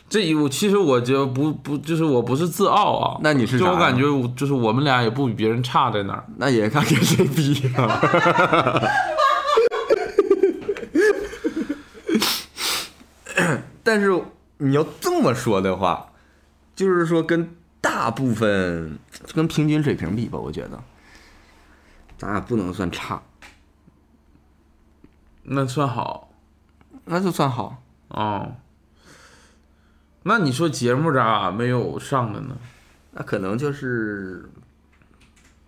[0.08, 6.24] 这一我其实我就不不就是我不是自傲啊，那你是就我感觉我就是我们俩也不比别人差在哪儿。
[6.36, 8.00] 那也看跟谁比呀、
[13.82, 14.10] 但是
[14.58, 16.06] 你要这么说的话，
[16.74, 17.50] 就是说跟
[17.80, 18.98] 大部分
[19.34, 20.80] 跟平均水平比吧，我觉得
[22.16, 23.22] 咱俩不能算差，
[25.42, 26.32] 那算好
[27.04, 27.82] 那就算好。
[28.08, 28.56] 哦、
[30.22, 32.56] 那你说节目咋没有上的呢？
[33.12, 34.48] 那可能就是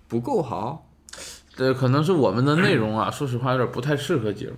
[0.09, 0.89] 不够好。
[1.55, 4.57] 这可能是我们的内容啊，说实话有点不太适合节目。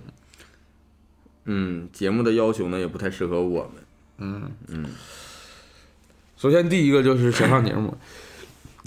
[1.45, 3.83] 嗯，节目的要求呢也不太适合我们。
[4.17, 4.85] 嗯嗯
[6.37, 7.97] 首先第一个就是想上节目，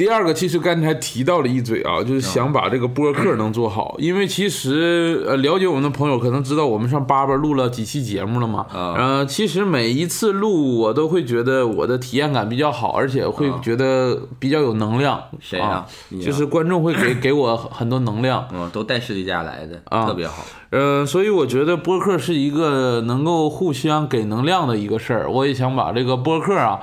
[0.02, 15.22] 第二个其实刚才提到了一嘴啊，就是想把这个播客能做好，因为其实呃了解我们的朋友可能知道我们上八八录了几期节目了嘛，啊呃，其实每一次录我都会觉得我的体验感比较好，而且会觉得比较有能量。
[15.38, 15.86] 谁呀啊？
[16.20, 18.48] 就是观众会给 给我很多能量。
[18.52, 20.44] 嗯，都带士力家来的，啊特别好。
[20.70, 25.30] 呃，所以我觉得播客是一个能够互相给能量的一个事儿。
[25.30, 26.80] 我也想把这个播客啊，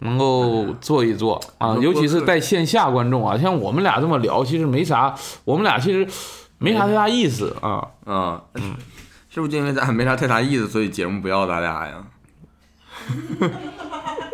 [0.00, 5.14] 能够做一做啊，嗯尤其是播客带线下观众啊，像我们俩这么聊，其实没啥，
[5.44, 6.06] 我们俩其实
[6.58, 7.88] 没啥太大意思啊。
[8.04, 8.42] 啊，
[9.28, 12.04] 是不是就因为咱俩没啥太大意思，所以节目不要咱俩呀？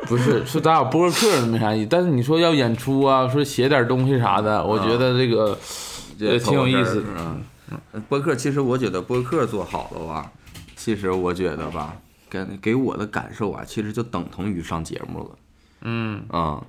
[0.07, 5.59] 不是，是咱俩播客没啥意思，但是你说要演出啊，说写点东西啥的，我觉得这个
[6.19, 7.37] 这呃挺有意思啊。
[8.09, 10.33] 播客其实我觉得播客做好了吧，
[10.77, 11.95] 其实我觉得吧，
[12.29, 15.27] 给给我的感受啊，其实就等同于上节目了。
[15.83, 16.63] 嗯，啊、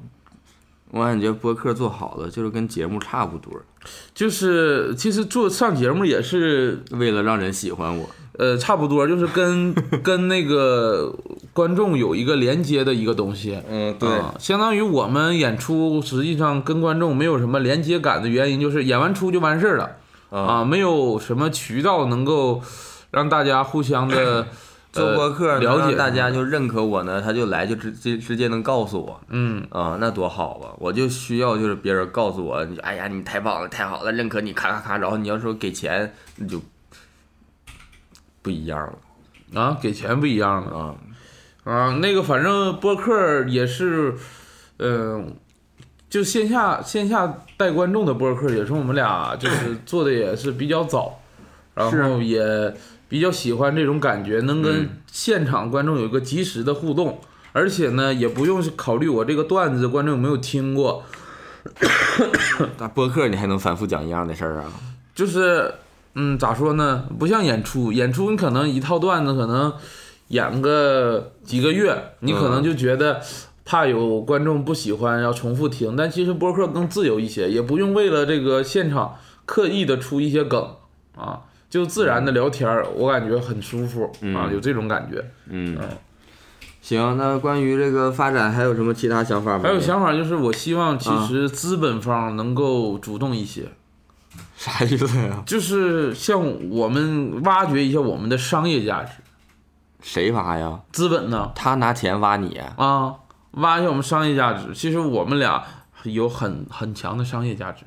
[0.91, 3.53] 我感觉播客做好了，就是跟节目差不多，
[4.13, 8.09] 就是其实做上节目也是为了让人喜欢我。
[8.39, 11.13] 呃，差不多，就是跟 跟那个
[11.53, 13.61] 观众有一个连接的一个东西。
[13.69, 19.97] 嗯，啊相当于我们演出实际上跟观众没有什么连接感的原因，就是演完出就完事儿了
[20.31, 22.61] 啊，没有什么渠道能够
[23.11, 24.47] 让大家互相的
[24.91, 30.75] 做播客了解大家就认可我呢，他就来就直接直接能告诉我，嗯啊、那多好啊！
[30.79, 36.61] 我就需要就是别人告诉我，你哎呀你太棒了，太好了，认可你，咔咔咔，然后你要说给钱，那就
[38.41, 40.95] 不一样了啊，给钱不一样了啊。
[41.63, 44.15] 啊，那个反正播客也是，
[44.79, 45.35] 嗯、
[46.09, 51.21] 就线下线下带观众的播客也是我们俩就是 做的也是比较早，
[51.75, 52.73] 然后也
[53.11, 57.19] 比较喜欢这种感觉，能跟现场观众有一个及时的互动，
[57.51, 61.03] 而且呢也不用考虑我这个段子观众有没有听过，
[62.79, 64.71] 那播客你还能反复讲一样的事儿啊？
[65.13, 65.73] 就是
[66.15, 69.73] 嗯咋说呢，不像演出，演出你可能一套段子可能
[70.29, 73.21] 演个几个月，你可能就觉得。
[73.63, 80.75] 怕有观众不喜欢要重复听，但其实播客更自由一些，也不用为了这个现场刻意的出一些梗
[81.15, 81.41] 啊，
[81.71, 84.03] 就自然的聊天儿，我感觉很舒服
[84.35, 85.23] 啊，有这种感觉。
[85.47, 85.79] 嗯，
[86.81, 89.63] 行，那关于这个发展还有什么其他想法吗？
[89.63, 93.69] 还有想法就是，我希望其实资本方能够主动一些，
[94.57, 95.41] 啥意思呀？
[95.45, 99.13] 就是像我们挖掘一下我们的商业价值，
[100.01, 100.81] 谁挖呀？
[100.91, 102.59] 资本呢他拿钱挖你？
[102.75, 103.15] 啊，
[103.51, 104.73] 挖一下我们商业价值。
[104.73, 105.63] 其实我们俩
[106.03, 107.85] 有很很强的商业价值，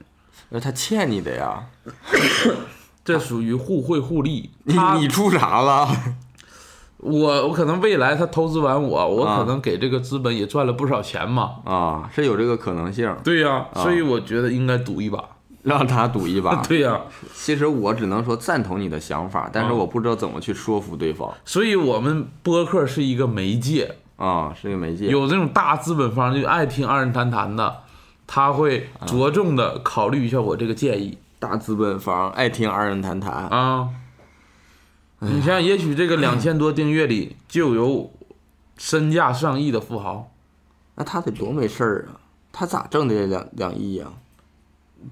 [0.48, 1.66] 那他欠你的呀？
[3.04, 4.50] 这属于互惠互利。
[4.64, 5.88] 你他你出啥了？
[6.98, 11.56] 我我可能未来他投资完我，我啊可能给这个资本也赚了不少钱嘛。
[11.64, 15.22] 啊，是有这个可能性，对呀、所以我觉得应该赌一把。
[15.64, 16.56] 让他赌一把。
[16.68, 17.00] 对呀、
[17.32, 25.06] 其实我只能说赞同你的想法，但是啊我不知道怎么去说服对方所以我们播客是一个媒介，啊，是一个媒介。
[25.08, 27.76] 有这种大资本方就爱听二人谈谈的，
[28.26, 33.90] 他会着重的考虑一下我这个建议大资本方爱听二人谈谈，啊。
[35.20, 38.12] 你像，也许这个两千多订阅里就有
[38.76, 40.30] 身价上亿的富豪，
[40.96, 42.20] 那他得多没事儿啊！
[42.52, 44.06] 他咋挣的两两亿呀？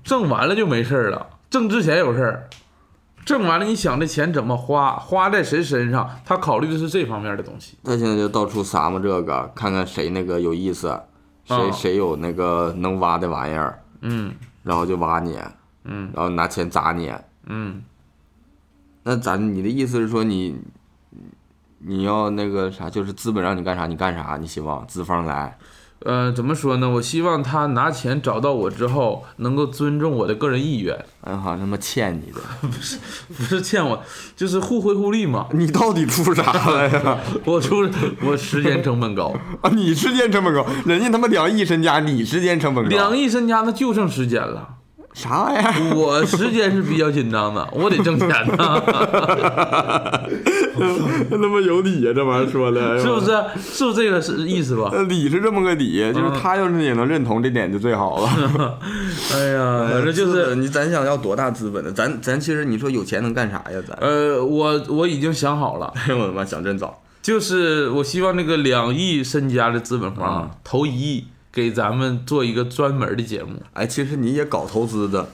[0.04, 2.48] 挣完了就没事儿了，挣之前有事儿。
[3.24, 7.78] 挣完了，你想这钱怎么花，花在谁身上，他考虑的是这方面的东西。
[7.84, 10.88] 他现在就到处撒嘛这个，看看谁那个有意思，
[11.44, 15.38] 谁、啊谁有那个能挖的玩意儿，嗯然后就挖你，
[15.84, 17.12] 嗯然后拿钱砸你。
[17.46, 17.82] 嗯，
[19.02, 20.60] 那咱你的意思是说你
[21.78, 25.58] 你要那个啥，就是资本让你干啥你干啥，你希望资方来
[26.04, 26.90] 呃，怎么说呢？
[26.90, 32.40] 我希望他拿钱找到我之后，能够尊重我的个人意愿，嗯，好像他妈欠你的，
[33.36, 34.02] 不是欠我，
[34.34, 35.46] 就是互惠互利嘛。
[35.54, 37.18] 你到底出啥了呀？
[37.46, 37.88] 我出
[38.24, 44.78] 我时间成本高，啊，你时间成本高，人家他妈两亿身家，你时间成本高，两亿身家那就剩时间了。
[45.14, 45.94] 啥玩意儿？
[45.94, 48.80] 我时间是比较紧张的，我得挣钱呐，
[51.30, 53.20] 他妈有理呀，这玩意儿说的，是不？
[53.20, 53.26] 是？
[53.60, 54.88] 是不是这个是意思吧？
[54.92, 58.78] 呃，理是这么个理，就是他要是也能认同这点就最好了。
[59.34, 61.92] 哎呀，反正就是，你，咱想要多大资本呢？
[61.92, 63.78] 咱咱其实你说有钱能干啥呀？
[63.86, 66.98] 咱，呃，我我已经想好了，哎呦我的妈，想真早。
[67.20, 73.62] 就是我希望那个两亿身家的资本方啊投一亿给咱们做一个专门的节目。
[73.74, 75.28] 哎，其实你也搞投资的，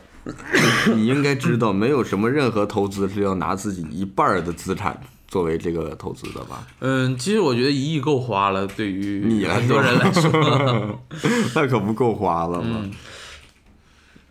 [0.95, 6.67] 你应该知道，没有什么任何投资是要拿自己一半的资产作为这个投资的吧？
[6.81, 10.99] 嗯，其实我觉得一亿够花了，对于你来很多人来说。
[11.55, 12.81] 那可不够花了吗？
[12.83, 12.91] 嗯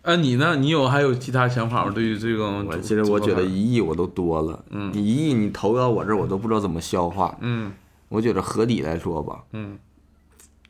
[0.02, 0.56] 啊，你呢？
[0.56, 1.92] 你有还有其他想法吗？
[1.94, 7.36] 对于这个，我其实我觉得一亿我都多了，嗯你一亿你投到我这儿，我都不知道怎么消化。
[7.40, 7.72] 嗯
[8.08, 9.76] 我觉得合理来说吧，嗯，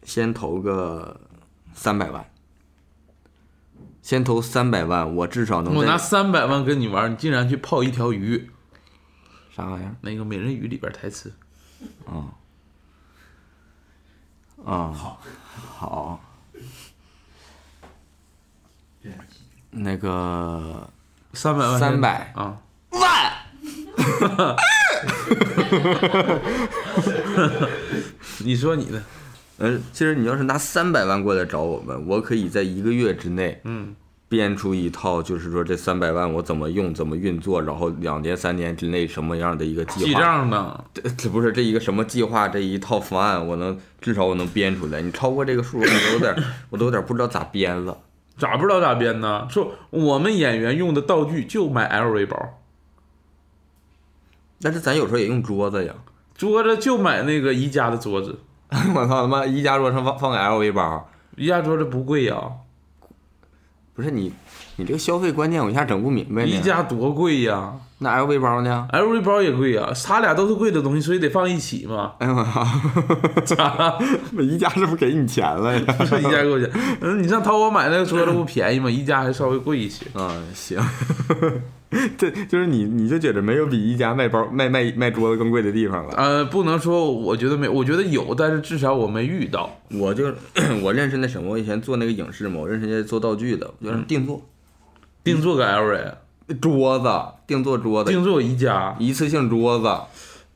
[0.09, 1.20] 先投个
[1.74, 2.24] 三百万，
[4.00, 8.50] 先投三百万，我至少能我拿在三百万跟你玩，你竟然去泡一条鱼，
[9.54, 9.94] 啥玩意儿？
[10.00, 11.34] 那个美人鱼里边台词，
[12.06, 12.32] 啊？
[14.64, 15.20] 啊好，
[15.76, 16.20] 好，
[19.70, 20.90] 那个
[21.34, 23.46] 三百万三百啊，万，
[28.40, 29.02] 你说你的，
[29.59, 33.94] 呃，其实你要是拿三百万过来找我们，我可以在一个月之内嗯
[34.28, 40.14] 编出一套，就是说这三百万我怎么用、怎么运作，然后两年、三年之内什么样的一个计记。
[40.14, 40.84] 账呢？
[40.94, 45.00] 这这不是这一个什么计划，这一套方案，我能至少我能编出来。
[45.00, 46.36] 你超过这个数，我都有点，
[46.70, 47.98] 我都有点不知道咋编了。
[48.36, 49.48] 咋不知道咋编呢？
[49.50, 52.61] 说我们演员用的道具就买 LV 包，
[54.61, 55.94] 但是咱有时候也用桌子呀。
[56.36, 58.38] 桌子就买那个宜家的桌子，
[58.94, 62.36] 我操他妈，宜家桌上放放个 LV 包，宜家桌子不贵呀、
[63.94, 64.32] 不是你，
[64.76, 66.48] 你这个消费观念我一下整不明白呢。
[66.48, 72.12] 宜家多贵呀那 LV 包呢？，LV 包也贵呀，它俩都是贵的东西，所以得放一起嘛。
[72.20, 72.32] 哎呀
[73.34, 73.98] 我操！
[74.40, 75.84] 宜家是不是给你钱了呀？
[76.06, 78.88] 是宜家给我钱，嗯，你上淘宝买那个桌子不便宜吗？
[78.88, 80.06] 宜家还稍微贵一些。
[80.14, 80.78] 啊，行，
[82.16, 86.14] 这就是你，你就觉得没有比宜家卖包卖卖卖桌子更贵的地方了。
[86.16, 89.68] 呃，不能说我觉得没，我觉得有，但是至少我没遇到。
[89.90, 90.32] 我就
[90.82, 94.40] 我认识那什么，我以前做那个影视嘛，我认识那做道具的，我就是定做
[95.32, 97.08] 定做个 LV，桌子，
[97.46, 99.96] 定做桌子，定做宜家，一次性桌子，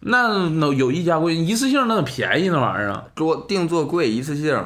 [0.01, 4.59] 那那有宜家贵，一次性那便宜那玩意儿啊，桌定做贵一次性，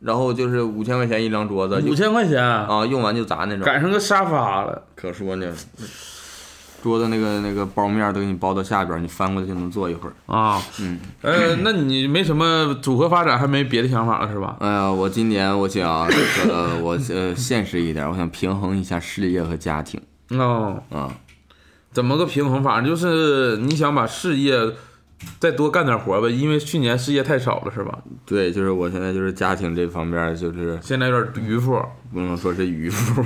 [0.00, 3.60] 然后就是五千块钱一张桌子，五千块钱，啊，用完就砸那种。
[3.60, 4.82] 赶上个沙发了。
[4.94, 5.52] 可说呢，
[6.82, 10.12] 桌子那个那个包面都给你包到下边，你翻过去就能坐一会儿。
[10.26, 14.56] 啊，嗯，呃，那你没什么组合发展，还没别的想法了是吧？
[14.60, 16.16] 哎呀，我今年我想这
[16.48, 20.00] 个我呃现实一点，我想平衡一下事业和家庭
[20.30, 21.10] 哦，啊。
[21.92, 22.82] 怎么个平衡法？
[22.82, 24.54] 就是你想把事业
[25.38, 27.98] 再多干点活呗，因为去年事业太少了是吧？
[28.26, 31.82] 对，就是我现在就是家庭这方面，就是现在有点迂腐。
[32.12, 33.22] 不能说是渔夫，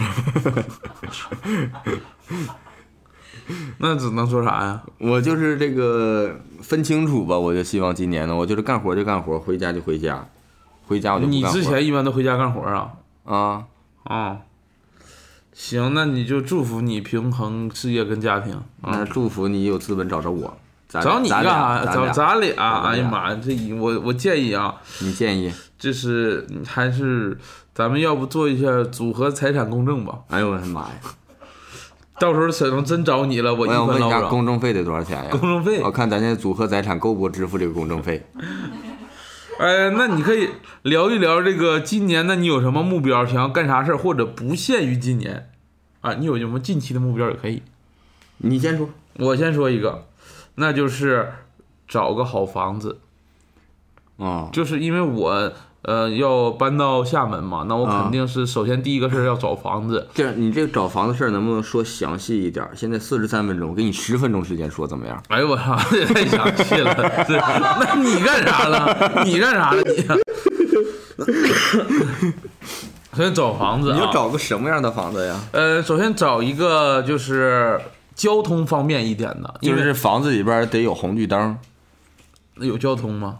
[3.79, 4.83] 那只能说啥呀？
[4.99, 7.39] 我就是这个分清楚吧。
[7.39, 10.27] 我就希望今年呢，我就是干活就干活，回家就回家，
[10.87, 12.93] 回家我就你干活之前一般都回家干活啊？
[13.25, 13.65] 啊，
[14.05, 14.39] 啊，
[15.53, 18.91] 行，那你就祝福你平衡事业跟家庭啊。
[18.91, 20.57] 那祝福你有资本找着我，
[20.89, 21.85] 找你干啥？
[21.87, 25.53] 找咱俩哎呀妈呀，这一我我建议啊，你建议？
[25.79, 27.39] 就是还是
[27.73, 30.19] 咱们要不做一下组合财产公证吧？
[30.29, 30.91] 哎呦我的妈呀！
[32.21, 34.21] 到时候可能真找你了，我想问一下。
[34.29, 35.31] 公证费得多少钱呀？
[35.33, 38.23] 公证费我看咱现在组合财产够不够支付这个公证费？
[39.59, 40.51] 哎，那你可以
[40.83, 45.51] 聊一聊这个今年，那你有什么目标，想要干啥事儿，或者不限于今年
[46.03, 46.15] 啊？
[46.15, 47.63] 你有什么近期的目标也可以。
[48.39, 48.89] 你先说。
[49.17, 50.07] 我先说一个，
[50.55, 51.31] 那就是
[51.87, 53.01] 找个好房子，
[54.17, 55.53] 哦，就是因为我
[55.83, 60.07] 呃要搬到厦门嘛，那我啊肯定是首先第一个事儿要找房子。
[60.13, 62.67] 这样你这个找房子事儿能不能说详细一点？
[62.75, 65.23] 现在四十三分钟，我给你十分钟时间说怎么样？
[65.29, 66.95] 哎呦我操，这也太详细了。
[67.25, 69.23] 是 那你干啥了？
[69.25, 70.07] 你干啥了你？
[73.13, 75.41] 首先找房子、啊，你要找个什么样的房子呀？
[75.53, 77.81] 呃，首先找一个就是
[78.15, 81.59] 交通方便一点的，就是房子里边得有红绿灯，
[82.55, 83.39] 那有交通吗？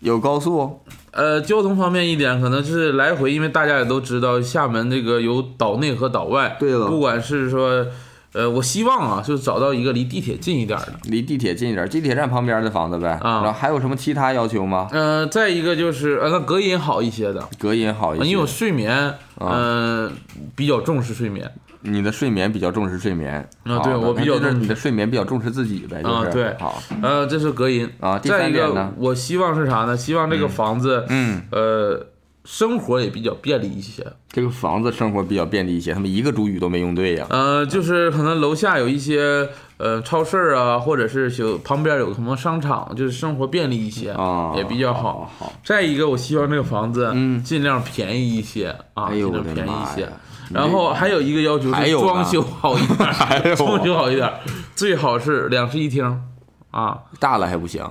[0.00, 0.80] 有高速，
[1.12, 6.56] 呃，交通方面一点，可能是来回，因为大家也都知道，厦门这个有岛内和岛外。
[6.58, 7.86] 对了不管是说，
[8.32, 10.92] 呃，我希望啊，就是找到一个离地铁近一点的。
[11.04, 13.18] 离地铁近一点，地铁站旁边的房子呗。
[13.20, 14.88] 啊然后还有什么其他要求吗？
[14.92, 18.24] 呃，再一个就是，呃，那隔音好一些的，隔音好一些。
[18.24, 20.10] 因为我睡眠，呃，
[20.56, 21.52] 比较重视睡眠。
[21.82, 29.96] 你的睡眠比较重视睡眠啊对我比较重视你的睡眠比较重视自己呗，就是啊对好呃，这是隔音啊第再一个我希望是啥呢？
[29.96, 32.06] 希望这个房子，嗯，呃，
[32.44, 34.06] 生活也比较便利一些。
[34.28, 37.26] 这个房子生活比较便利一些，他们一个主语都没用对呀。
[37.30, 45.30] 呃，就是可能楼下有一些呃超市啊，或者是有旁边有什么商场，就是生活便利一些，啊，也比较好。
[45.38, 45.52] 好。
[45.64, 50.08] 再一个，我希望这个房子嗯尽量便宜一些啊，尽量便宜一些呀。
[50.52, 54.32] 然后还有一个要求是装修好一点， 装修好一点。
[54.74, 56.22] 最好是两室一厅
[56.70, 56.98] 啊。
[57.18, 57.84] 大了还不行，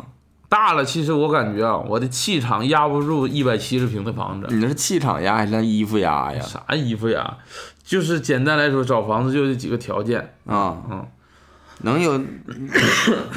[0.50, 4.48] 大了，其实我感觉啊，我的气场压不住一百七十平的房子。
[4.50, 6.42] 你那是气场压还是那衣服压呀？
[6.42, 7.38] 啥衣服呀？
[7.84, 11.08] 就是简单来说，找房子就这几个条件啊，嗯，
[11.82, 12.20] 能有？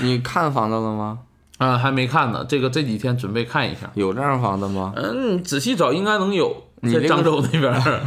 [0.03, 1.19] 你看房子了吗？
[1.59, 2.45] 啊，还没看呢。
[2.49, 3.91] 这个这几天准备看一下。
[3.95, 4.93] 有这样房子吗？
[4.97, 8.01] 嗯，仔细找应该能有，在漳州那边儿，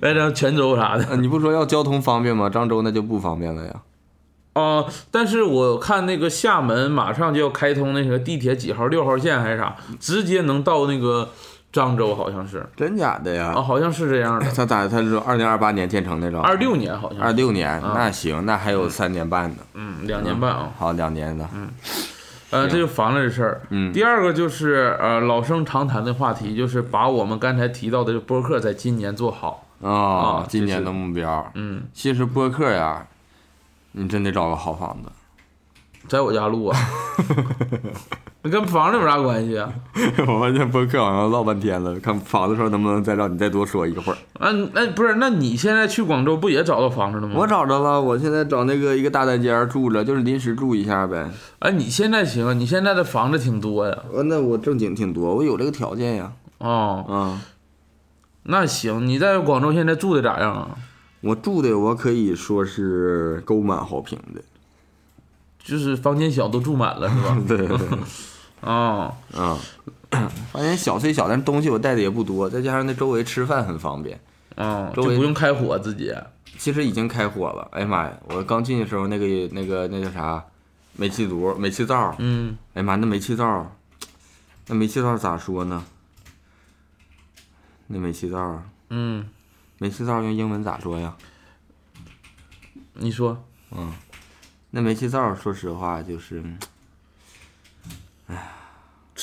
[0.00, 1.04] 在这泉州啥的。
[1.10, 2.48] 呃你不说要交通方便吗？
[2.48, 3.74] 漳州那就不方便了呀。
[4.52, 11.28] 啊、 但是我看那个厦门马上就要开通那个地铁几号六号线还是啥，直接能到那个
[11.72, 13.52] 漳州，好像是真假的呀？
[13.56, 14.48] 啊，好像是这样的。
[14.52, 14.86] 他咋？
[14.86, 19.56] 他是二零二八年建成的，二六年好像，二六年，那行，那还有三年半呢。
[19.74, 20.70] 嗯，两年半啊。
[20.78, 21.44] 好，两年的。
[22.54, 23.60] 呃，这就房子的事儿。
[23.70, 29.66] 嗯第二个就是呃老生常谈的话题，就是把我们刚才提到的播客在今年做好。
[29.82, 31.50] 啊啊，今年的目标。
[31.54, 33.06] 嗯，其实播客呀，
[33.92, 35.10] 你真得找个好房子。
[36.08, 36.78] 在我家录啊，
[37.18, 37.76] 那
[38.50, 39.72] 跟房子有啥关系啊？
[40.28, 44.18] 我发现播客好像唠半天了，看房子的时候能不能再让你再多说一会儿。
[44.38, 45.14] 啊，那不是？
[45.14, 47.34] 那你现在去广州不也找到房子了吗？
[47.38, 51.30] 我找着了，我现在找那个一个大单间住着，就是临时住一下呗。
[51.60, 53.96] 哎，你现在行啊，你现在的房子挺多呀。
[54.12, 56.32] 呃，那我正经挺多，我有这个条件呀。
[56.58, 57.40] 哦，嗯，
[58.42, 60.76] 那行，你在广州现在住的咋样啊？
[61.22, 64.42] 我住的我可以说是购满好评的。
[65.62, 67.38] 就是房间小都住满了是吧？
[67.48, 67.88] 对 对对。
[68.64, 69.58] 哦，嗯，
[70.52, 74.18] 发现小虽小，但是东西我带的也不多，再加上那周围吃饭很方便。
[74.56, 76.12] 哦，周围就不用开火自己。
[76.56, 78.12] 其实已经开火了，哎呀妈呀！
[78.28, 80.42] 我刚进的时候，那个那个那叫啥，
[80.94, 83.70] 煤气炉、煤气灶，嗯，哎呀妈，那煤气灶，
[84.68, 85.84] 那煤气灶咋说呢？
[87.88, 89.28] 那煤气灶，嗯，
[89.78, 91.14] 煤气灶用英文咋说呀？
[92.94, 93.92] 你说，嗯
[94.70, 96.42] 那煤气灶，说实话就是，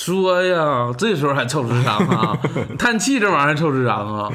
[0.02, 2.36] 说呀，这时候还臭智商啊？
[2.76, 4.28] 叹气这玩意儿还臭智商啊？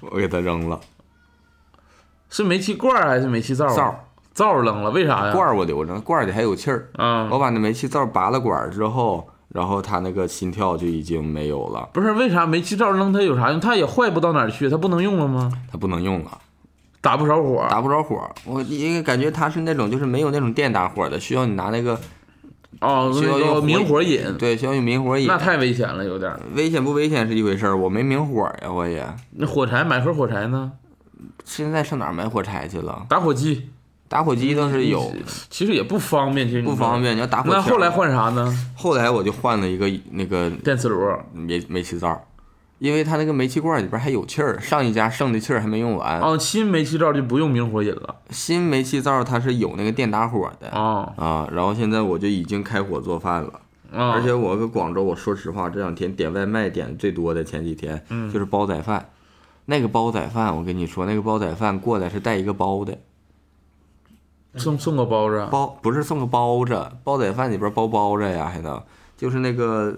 [0.00, 0.80] 我给它扔了，
[2.30, 3.74] 是煤气罐儿还是煤气灶啊？
[3.74, 5.32] 灶灶扔了，为啥呀？
[5.32, 6.88] 罐儿我留着，罐儿里还有气儿。
[6.96, 13.60] 嗯，我把那煤气灶拔了管儿之后，然后它那个心跳就已经没有了，不是为啥煤气灶扔它有啥用？
[13.60, 15.52] 它也坏不到哪儿去，它不能用了吗？
[15.70, 16.38] 它不能用了。
[17.02, 17.66] 打不着火。
[17.68, 18.26] 打不着火。
[18.46, 22.00] 我因为感觉它是那种就是没有那种电打火的，需要你拿那个
[22.80, 25.38] 哦，那个需要用火明火引，对，需要用明火引那。
[25.38, 26.40] 太危险了，有点儿。
[26.54, 30.72] 危险不危险是一回事儿，我没明火呀，我也那火柴买盒火柴呢？
[31.44, 33.06] 现在上哪儿买火柴去了？
[33.08, 33.68] 打火机
[34.08, 35.12] 打火机倒是有，
[35.50, 37.00] 其实也不方便，其实不方。
[37.00, 37.16] 便。
[37.16, 38.54] 你要打火枪那后来换啥呢？
[38.76, 41.00] 后来我就换了一个那个电磁炉。
[41.32, 42.22] 煤煤气灶，
[42.78, 46.20] 因为它那个煤气罐里边还有气儿，上一家剩的气儿还没用完。
[46.20, 48.16] 哦，新煤气灶就不用明火引了。
[48.30, 53.60] 新煤气灶它是有那个电打火的哦，啊，然后现在我就已经开火做饭了。
[53.92, 59.08] 啊，而且我搁广州，我说实话，这两天点外卖点最多的前几天，嗯就是煲仔饭。
[59.66, 62.98] 那个煲仔饭，我跟你说，那个煲仔饭过来是带一个包的，
[64.56, 65.46] 送送个包子。
[65.50, 68.82] 包不是送个包子，煲仔饭里边包包子呀，还能
[69.16, 69.96] 就是那个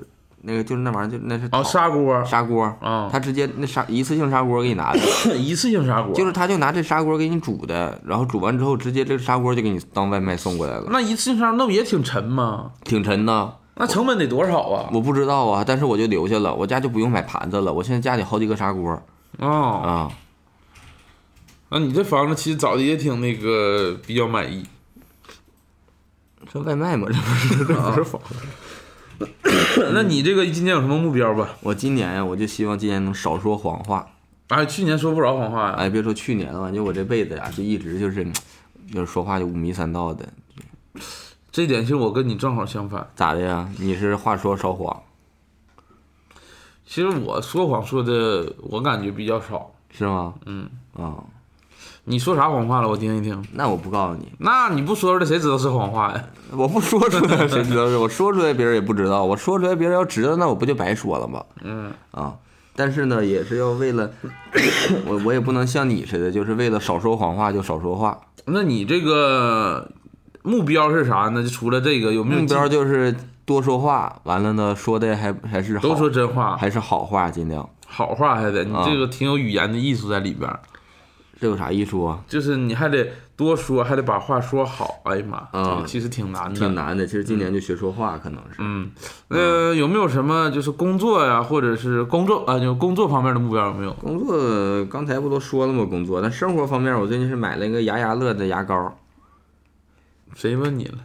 [0.48, 2.24] 那个就是那玩意儿，就那是哦，砂锅。
[2.24, 4.98] 砂锅，啊，他直接那砂一次性砂锅给你拿的，
[5.36, 6.14] 一次性砂锅。
[6.14, 12.70] 就是他就拿这砂锅给你煮的，然后煮完之后直接这个砂锅就给你当外卖送过来了，那一次性砂锅那不也挺沉吗？
[12.84, 13.56] 挺沉的。
[13.78, 14.88] 那成本得多少啊？
[14.92, 19.02] 我不知道啊，但是我就留下了，我家就不用买盘子了，我现在家里好几个砂锅
[19.38, 20.10] 哦，啊。
[21.68, 24.64] 那你这房子其实找的也挺那个比较满意。
[26.48, 28.36] 这外卖嘛，这不是这不是房子。
[29.92, 31.48] 那你这个今年有什么目标吧？
[31.62, 34.08] 我今年呀，我就希望今年能少说谎话。
[34.48, 35.74] 哎，去年说不着谎话呀。
[35.78, 38.24] 哎，别说去年了，感觉我这辈子呀，就一直就是，
[38.92, 40.28] 就是说话就五迷三道的。
[41.50, 43.08] 这点其实我跟你正好相反。
[43.14, 43.68] 咋的呀？
[43.78, 45.02] 你是话说少谎
[46.84, 49.72] 其实我说谎说的，我感觉比较少。
[49.90, 50.34] 是吗？
[50.44, 51.24] 嗯，啊、
[52.08, 52.88] 你说啥谎话了？
[52.88, 53.44] 我听一听。
[53.52, 56.24] 那我不告诉你，那你不说出来，谁知道是谎话呀？
[56.52, 57.96] 我不说出来，谁知道是？
[57.96, 61.44] 我说出来别人也不知道，我说出来别人要知道，那我不就白说了吗？
[61.64, 62.32] 嗯，啊，
[62.76, 64.08] 但是呢，也是要为了，
[65.04, 68.16] 我我也不能像你似的，就是为了少说谎话就少说话。
[68.44, 69.90] 那你这个
[70.44, 71.42] 目标是啥呢？
[71.42, 73.12] 就除了这个，有没有目标就是
[73.44, 77.68] 多说话，完了呢，说的还还是好都说真话，还是好话，尽量。
[77.88, 80.60] 好话还得，你啊这个挺有语言的艺术在里边儿，
[81.38, 82.24] 这有啥艺术啊？
[82.26, 83.06] 就是你还得
[83.36, 85.00] 多说，还得把话说好。
[85.04, 86.74] 哎呀妈，啊这个其实挺难的，挺。
[86.74, 88.56] 难的，其实今年就学说话，可能是。
[88.60, 88.90] 嗯，
[89.28, 93.92] 呃，有没有什么就是工作呀，或者是工作啊，就工作方面的目标有没有？
[93.94, 95.84] 工作刚才不都说了吗？
[95.84, 98.96] 工作，但生活方面，我最近是买了一个牙牙乐的牙膏，
[100.34, 100.98] 谁问你了？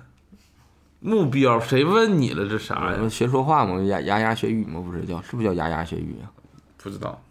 [1.02, 2.48] 目标谁问你了？
[2.48, 3.10] 这啥呀？
[3.10, 6.32] 学说话吗，牙牙牙学语吗，不是叫是不是叫牙牙学语啊？
[6.82, 7.22] 不知道。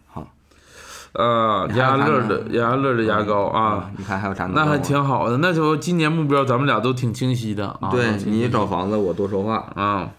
[1.13, 5.37] 好，呃，牙乐的牙乐的牙膏啊，，你看还有啥那还挺好的。
[5.37, 7.89] 那时候今年目标咱们俩都挺清晰的啊。
[7.91, 9.65] 对你找房子，我多说话。
[9.75, 10.09] 啊，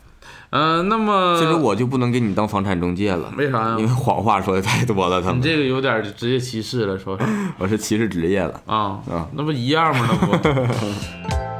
[0.51, 7.24] 嗯，那么其实我就不能给你当房产中介了，为啥呀因为谎话说的太多了，他们你这个有点职业歧视了，说是
[7.59, 8.61] 我是歧视职业了。
[8.66, 10.07] 啊啊，那不一样吗？
[10.11, 10.49] 那不。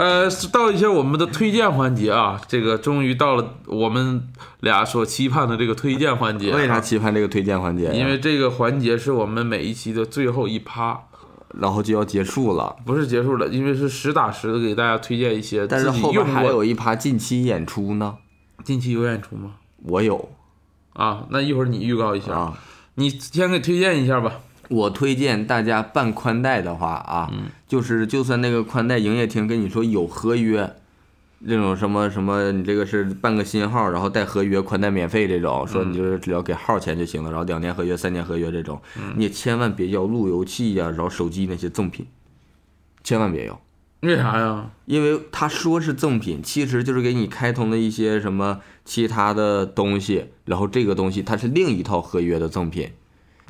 [0.00, 4.26] 呃，是到一些我们的推荐环节啊，这个终于到了我们
[4.60, 6.56] 俩所期盼的这个推荐环节啊。
[6.56, 7.92] 为啥期盼这个推荐环节呀？
[7.92, 10.98] 因为这个环节是我们每一期的最后一趴，
[11.52, 18.16] 然后就要结束了，不是结束了，因为是实打实的给大家推荐一些但是后边还有一趴近期演出呢，
[18.64, 19.56] 近期有演出吗？
[19.82, 20.30] 我有
[20.94, 22.58] 啊，那一会儿你预告一下，啊。
[22.94, 24.32] 你先给推荐一下吧。
[24.70, 27.30] 我推荐大家办宽带的话啊，
[27.68, 30.76] 就是就算那个宽带营业厅跟你说有合约，
[31.40, 38.80] 那种什么什么，你这个是办个新号，然后带合约，宽带免费这种，说你就是只要给号钱就行了，然后两年合约、三年合约这种，
[39.16, 42.06] 你也千万别要路由器呀、然后手机那些赠品，
[43.02, 43.60] 千万别要。
[44.02, 44.70] 为啥呀？
[44.86, 52.90] 因为他说是赠品，其实就是给你开通的一些什么其他的东西，然后这个东西它是另一套合约的赠品，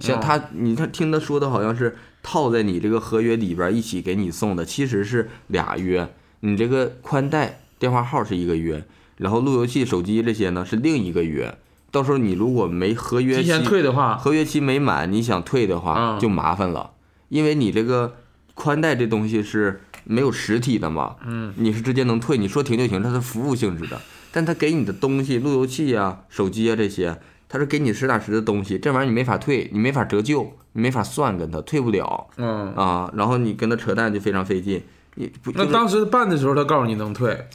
[0.01, 6.09] 像他你他听他说的好像是套在你这个合约里边一起给你送的，其实是俩约，
[6.41, 8.85] 你这个宽带电话号是一个约，
[9.17, 11.57] 然后路由器、手机这些呢是另一个约，
[11.91, 16.93] 到时候你如果没合约提前期退的话，合约期没满，你想退的话嗯就麻烦了，
[17.29, 18.17] 因为你这个
[18.55, 24.01] 宽带这东西是没有实体的嘛，嗯，你是直接能退，你说停就停，它是服务性质的，
[24.33, 27.19] 但他给你的东西，路由器啊、手机啊这些，
[27.53, 34.81] 它是给你实打实的东西，这玩意儿你没法退，你没法折旧，你没法算跟他退不了嗯，啊，然后你跟他扯淡就非常费劲，
[35.17, 37.47] 你不就是那当时办的时候他告诉你能退，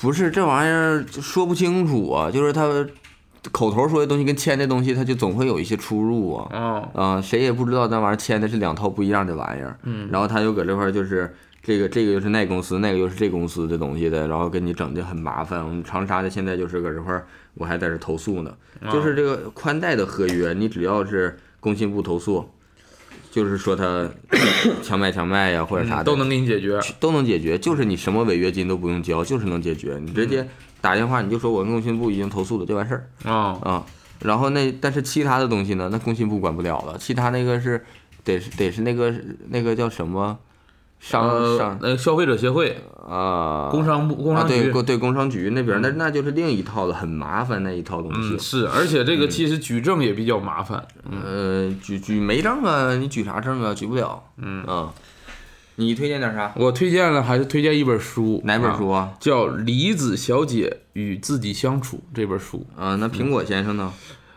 [0.00, 2.86] 不是这玩意儿就说不清楚啊，就是他
[3.52, 6.48] 口头说的东西跟签的东西，他就总会有一些出入啊。
[6.50, 9.78] 啊，啊、谁也不知道那玩意儿签的是两套不一样的玩意儿。
[9.82, 11.36] 嗯，然后他就搁这块儿就是
[11.66, 15.64] 这个这个又是那公司，那个又是这公司的东西的，然后给你整的很麻烦。
[15.64, 18.54] 我们长沙的现在就是搁这块儿，我还在这投诉呢。
[18.92, 22.46] 就是这个宽带的合约，你只要是工信部投诉，
[23.30, 24.06] 就是说他
[24.84, 26.78] 强买强卖呀或者啥的，嗯都能给你解决。
[27.00, 29.98] 都能解决，就是你什么违约金都不用交，就是能解决。
[30.04, 30.46] 你直接
[30.82, 33.08] 打电话你就说我跟工信部已经投诉了，就完事儿。
[33.24, 33.86] 啊，啊，
[34.20, 37.82] 然后那但是其他的东西呢，那工信部管不了了，其他那个是
[38.22, 39.14] 得是得是那个
[39.48, 40.38] 那个叫什么
[41.06, 48.38] 商呃商，那个消费者协会、啊，工商部、工啊商局对工对工商局那边，那那就是另一套了，很麻烦那一套东嗯，西。
[48.38, 50.82] 是，而且这个其实举证也比较麻烦。
[51.10, 53.74] 呃，举举没证啊，你举啥证啊？
[53.74, 54.22] 举不了。
[54.38, 54.94] 嗯啊，
[55.76, 56.54] 你推荐点啥？
[56.56, 59.12] 我推荐了，还是推荐一本书，哪本书啊？
[59.12, 59.20] 啊？
[59.20, 62.66] 叫《梨子小姐与自己相处》这本书。
[62.78, 63.92] 啊，那苹果先生呢？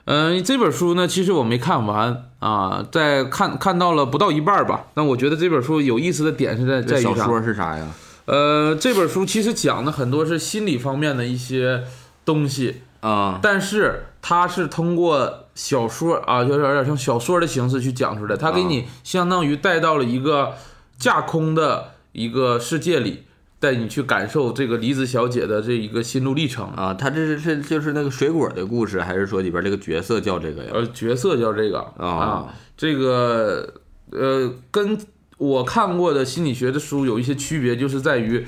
[0.09, 4.85] 嗯、这本书呢，其实我没看完啊，在看看到了不到一半吧。
[4.93, 7.25] 但我觉得这本书有意思的点是在在于啥？
[7.25, 7.85] 说是啥呀？
[8.23, 11.83] 呃，这本书其实讲的很多是心理方面的一些
[12.23, 20.53] 东西，啊，但是它是通过小说啊，就是有点像小说的形式去讲出来，它给你相当于带到了一个
[20.97, 23.25] 架空的一个世界里，
[23.59, 26.67] 带你去感受这个梨子小姐的这一个心路历程。
[26.75, 30.71] 啊，她这是是就是那个水果的故事，还是说里边这个角色叫这个呀？
[30.73, 33.73] 呃，角色叫这个啊这个
[34.11, 34.97] 呃，跟
[35.37, 38.45] 我看过的心理学的书有一些区别，就是在于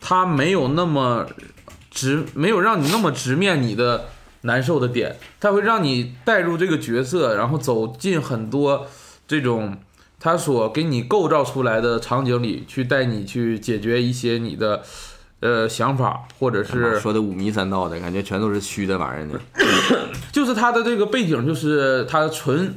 [0.00, 1.26] 它没有那么
[1.90, 4.06] 直，没有让你那么直面你的
[4.42, 8.86] 难受的点，它会让你带入这个角色，然后走进很多
[9.26, 9.76] 这种。
[10.20, 14.82] 他所给你构造出来的场景里，去带你去解决一些你的，
[15.40, 19.40] 呃想法，或者是说的五迷三道的感觉，全都是虚的玩意儿呢。
[20.32, 22.74] 就是它的这个背景，就是它纯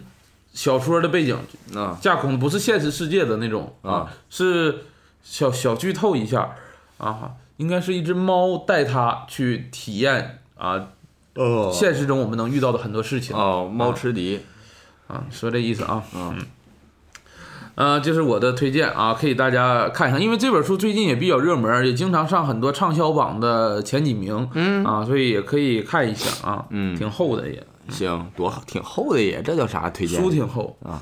[0.54, 1.36] 小说的背景，
[1.76, 1.98] 啊。
[2.00, 4.84] 架空的，不是现实世界的那种啊，是
[5.24, 6.56] 小小剧透一下
[6.98, 10.90] 啊，应该是一只猫带它去体验啊，
[11.36, 11.72] 哦。
[11.74, 13.36] 现实中我们能遇到的很多事情。
[13.36, 14.42] 哦，猫吃迪
[15.08, 16.38] 啊，说这意思啊，嗯
[17.76, 30.22] 呃，这是我的推荐啊，可以大家看一下，因为这本书最近也比较热门，也经常上很多畅销榜的前几名，嗯啊，所以也可以看一下啊，嗯挺厚的也，行，多好，挺厚的也，这叫啥推荐？
[30.22, 31.02] 书挺厚啊。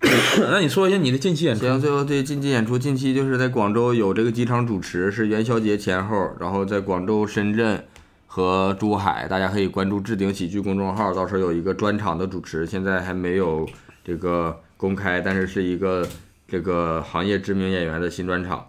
[0.50, 1.66] 那你说一下你的近期演出？
[1.66, 7.84] 行，最后对近期演出，近期就是在广州有这个几场主持，是元宵节前后，然后在广州、深圳
[8.26, 13.68] 和珠海，大家可以关注置顶喜剧公众号，到时候有一个专场的主持，现在还没有
[14.02, 16.08] 这个公开，但是是一个
[16.48, 18.66] 这个行业知名演员的新专场。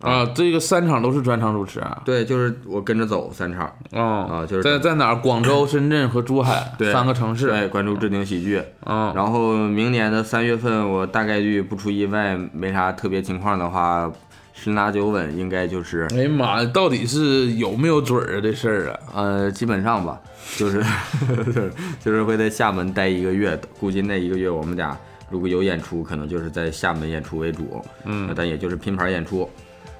[0.00, 2.02] 啊，这个三场都是专场主持啊。
[2.04, 5.16] 对，就是我跟着走三场啊啊，就是在在哪儿？
[5.16, 7.48] 广州、深圳和珠海 对三个城市。
[7.48, 8.62] 对，关注置顶喜剧。
[8.84, 14.10] 啊，然后明年的三月份，我大概率不出意外，没啥特别情况的话，
[14.54, 18.40] 十拿九稳，应该就是哎呀妈呀，到底是有没有准儿啊？
[18.42, 18.98] 这事儿啊？
[19.14, 20.18] 呃，基本上吧，
[20.56, 20.82] 就是
[21.44, 21.70] 就是
[22.02, 24.96] 就是会在厦门待一个月，估计那一个月我们俩
[25.30, 29.48] 如果有演出，可能就是在厦门演出为主，嗯，但也就是拼盘演出，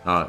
[0.04, 0.28] 啊，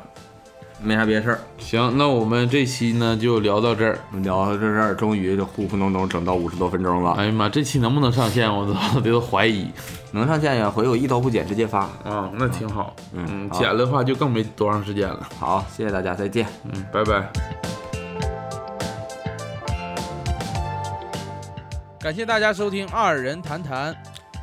[0.81, 1.39] 没啥别的事儿。
[1.57, 3.99] 行，那我们这期呢就聊到这儿。
[4.21, 8.53] 聊到这儿，终于就糊糊弄弄整到五十多分钟了，哎呀妈，这期能不能上线？
[8.53, 9.67] 我都 都怀疑。
[10.13, 10.69] 能上线呀？
[10.69, 11.79] 回我一刀不剪直接发。
[12.03, 12.95] 啊，那挺好。
[13.13, 15.27] 嗯嗯，好剪的话就更没多长时间了。
[15.39, 16.45] 好，谢谢大家，再见。
[16.65, 17.31] 嗯，拜拜。
[21.99, 23.93] 感谢大家收听《二人谈谈》，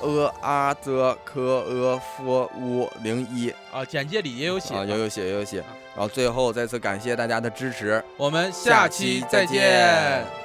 [0.00, 4.74] 呃啊则科呃夫乌零一啊，简介里也有写。
[4.74, 5.58] 啊，有有写有有写。
[5.94, 8.02] 然后最后再次感谢大家的支持。
[8.16, 10.39] 我们下期再见。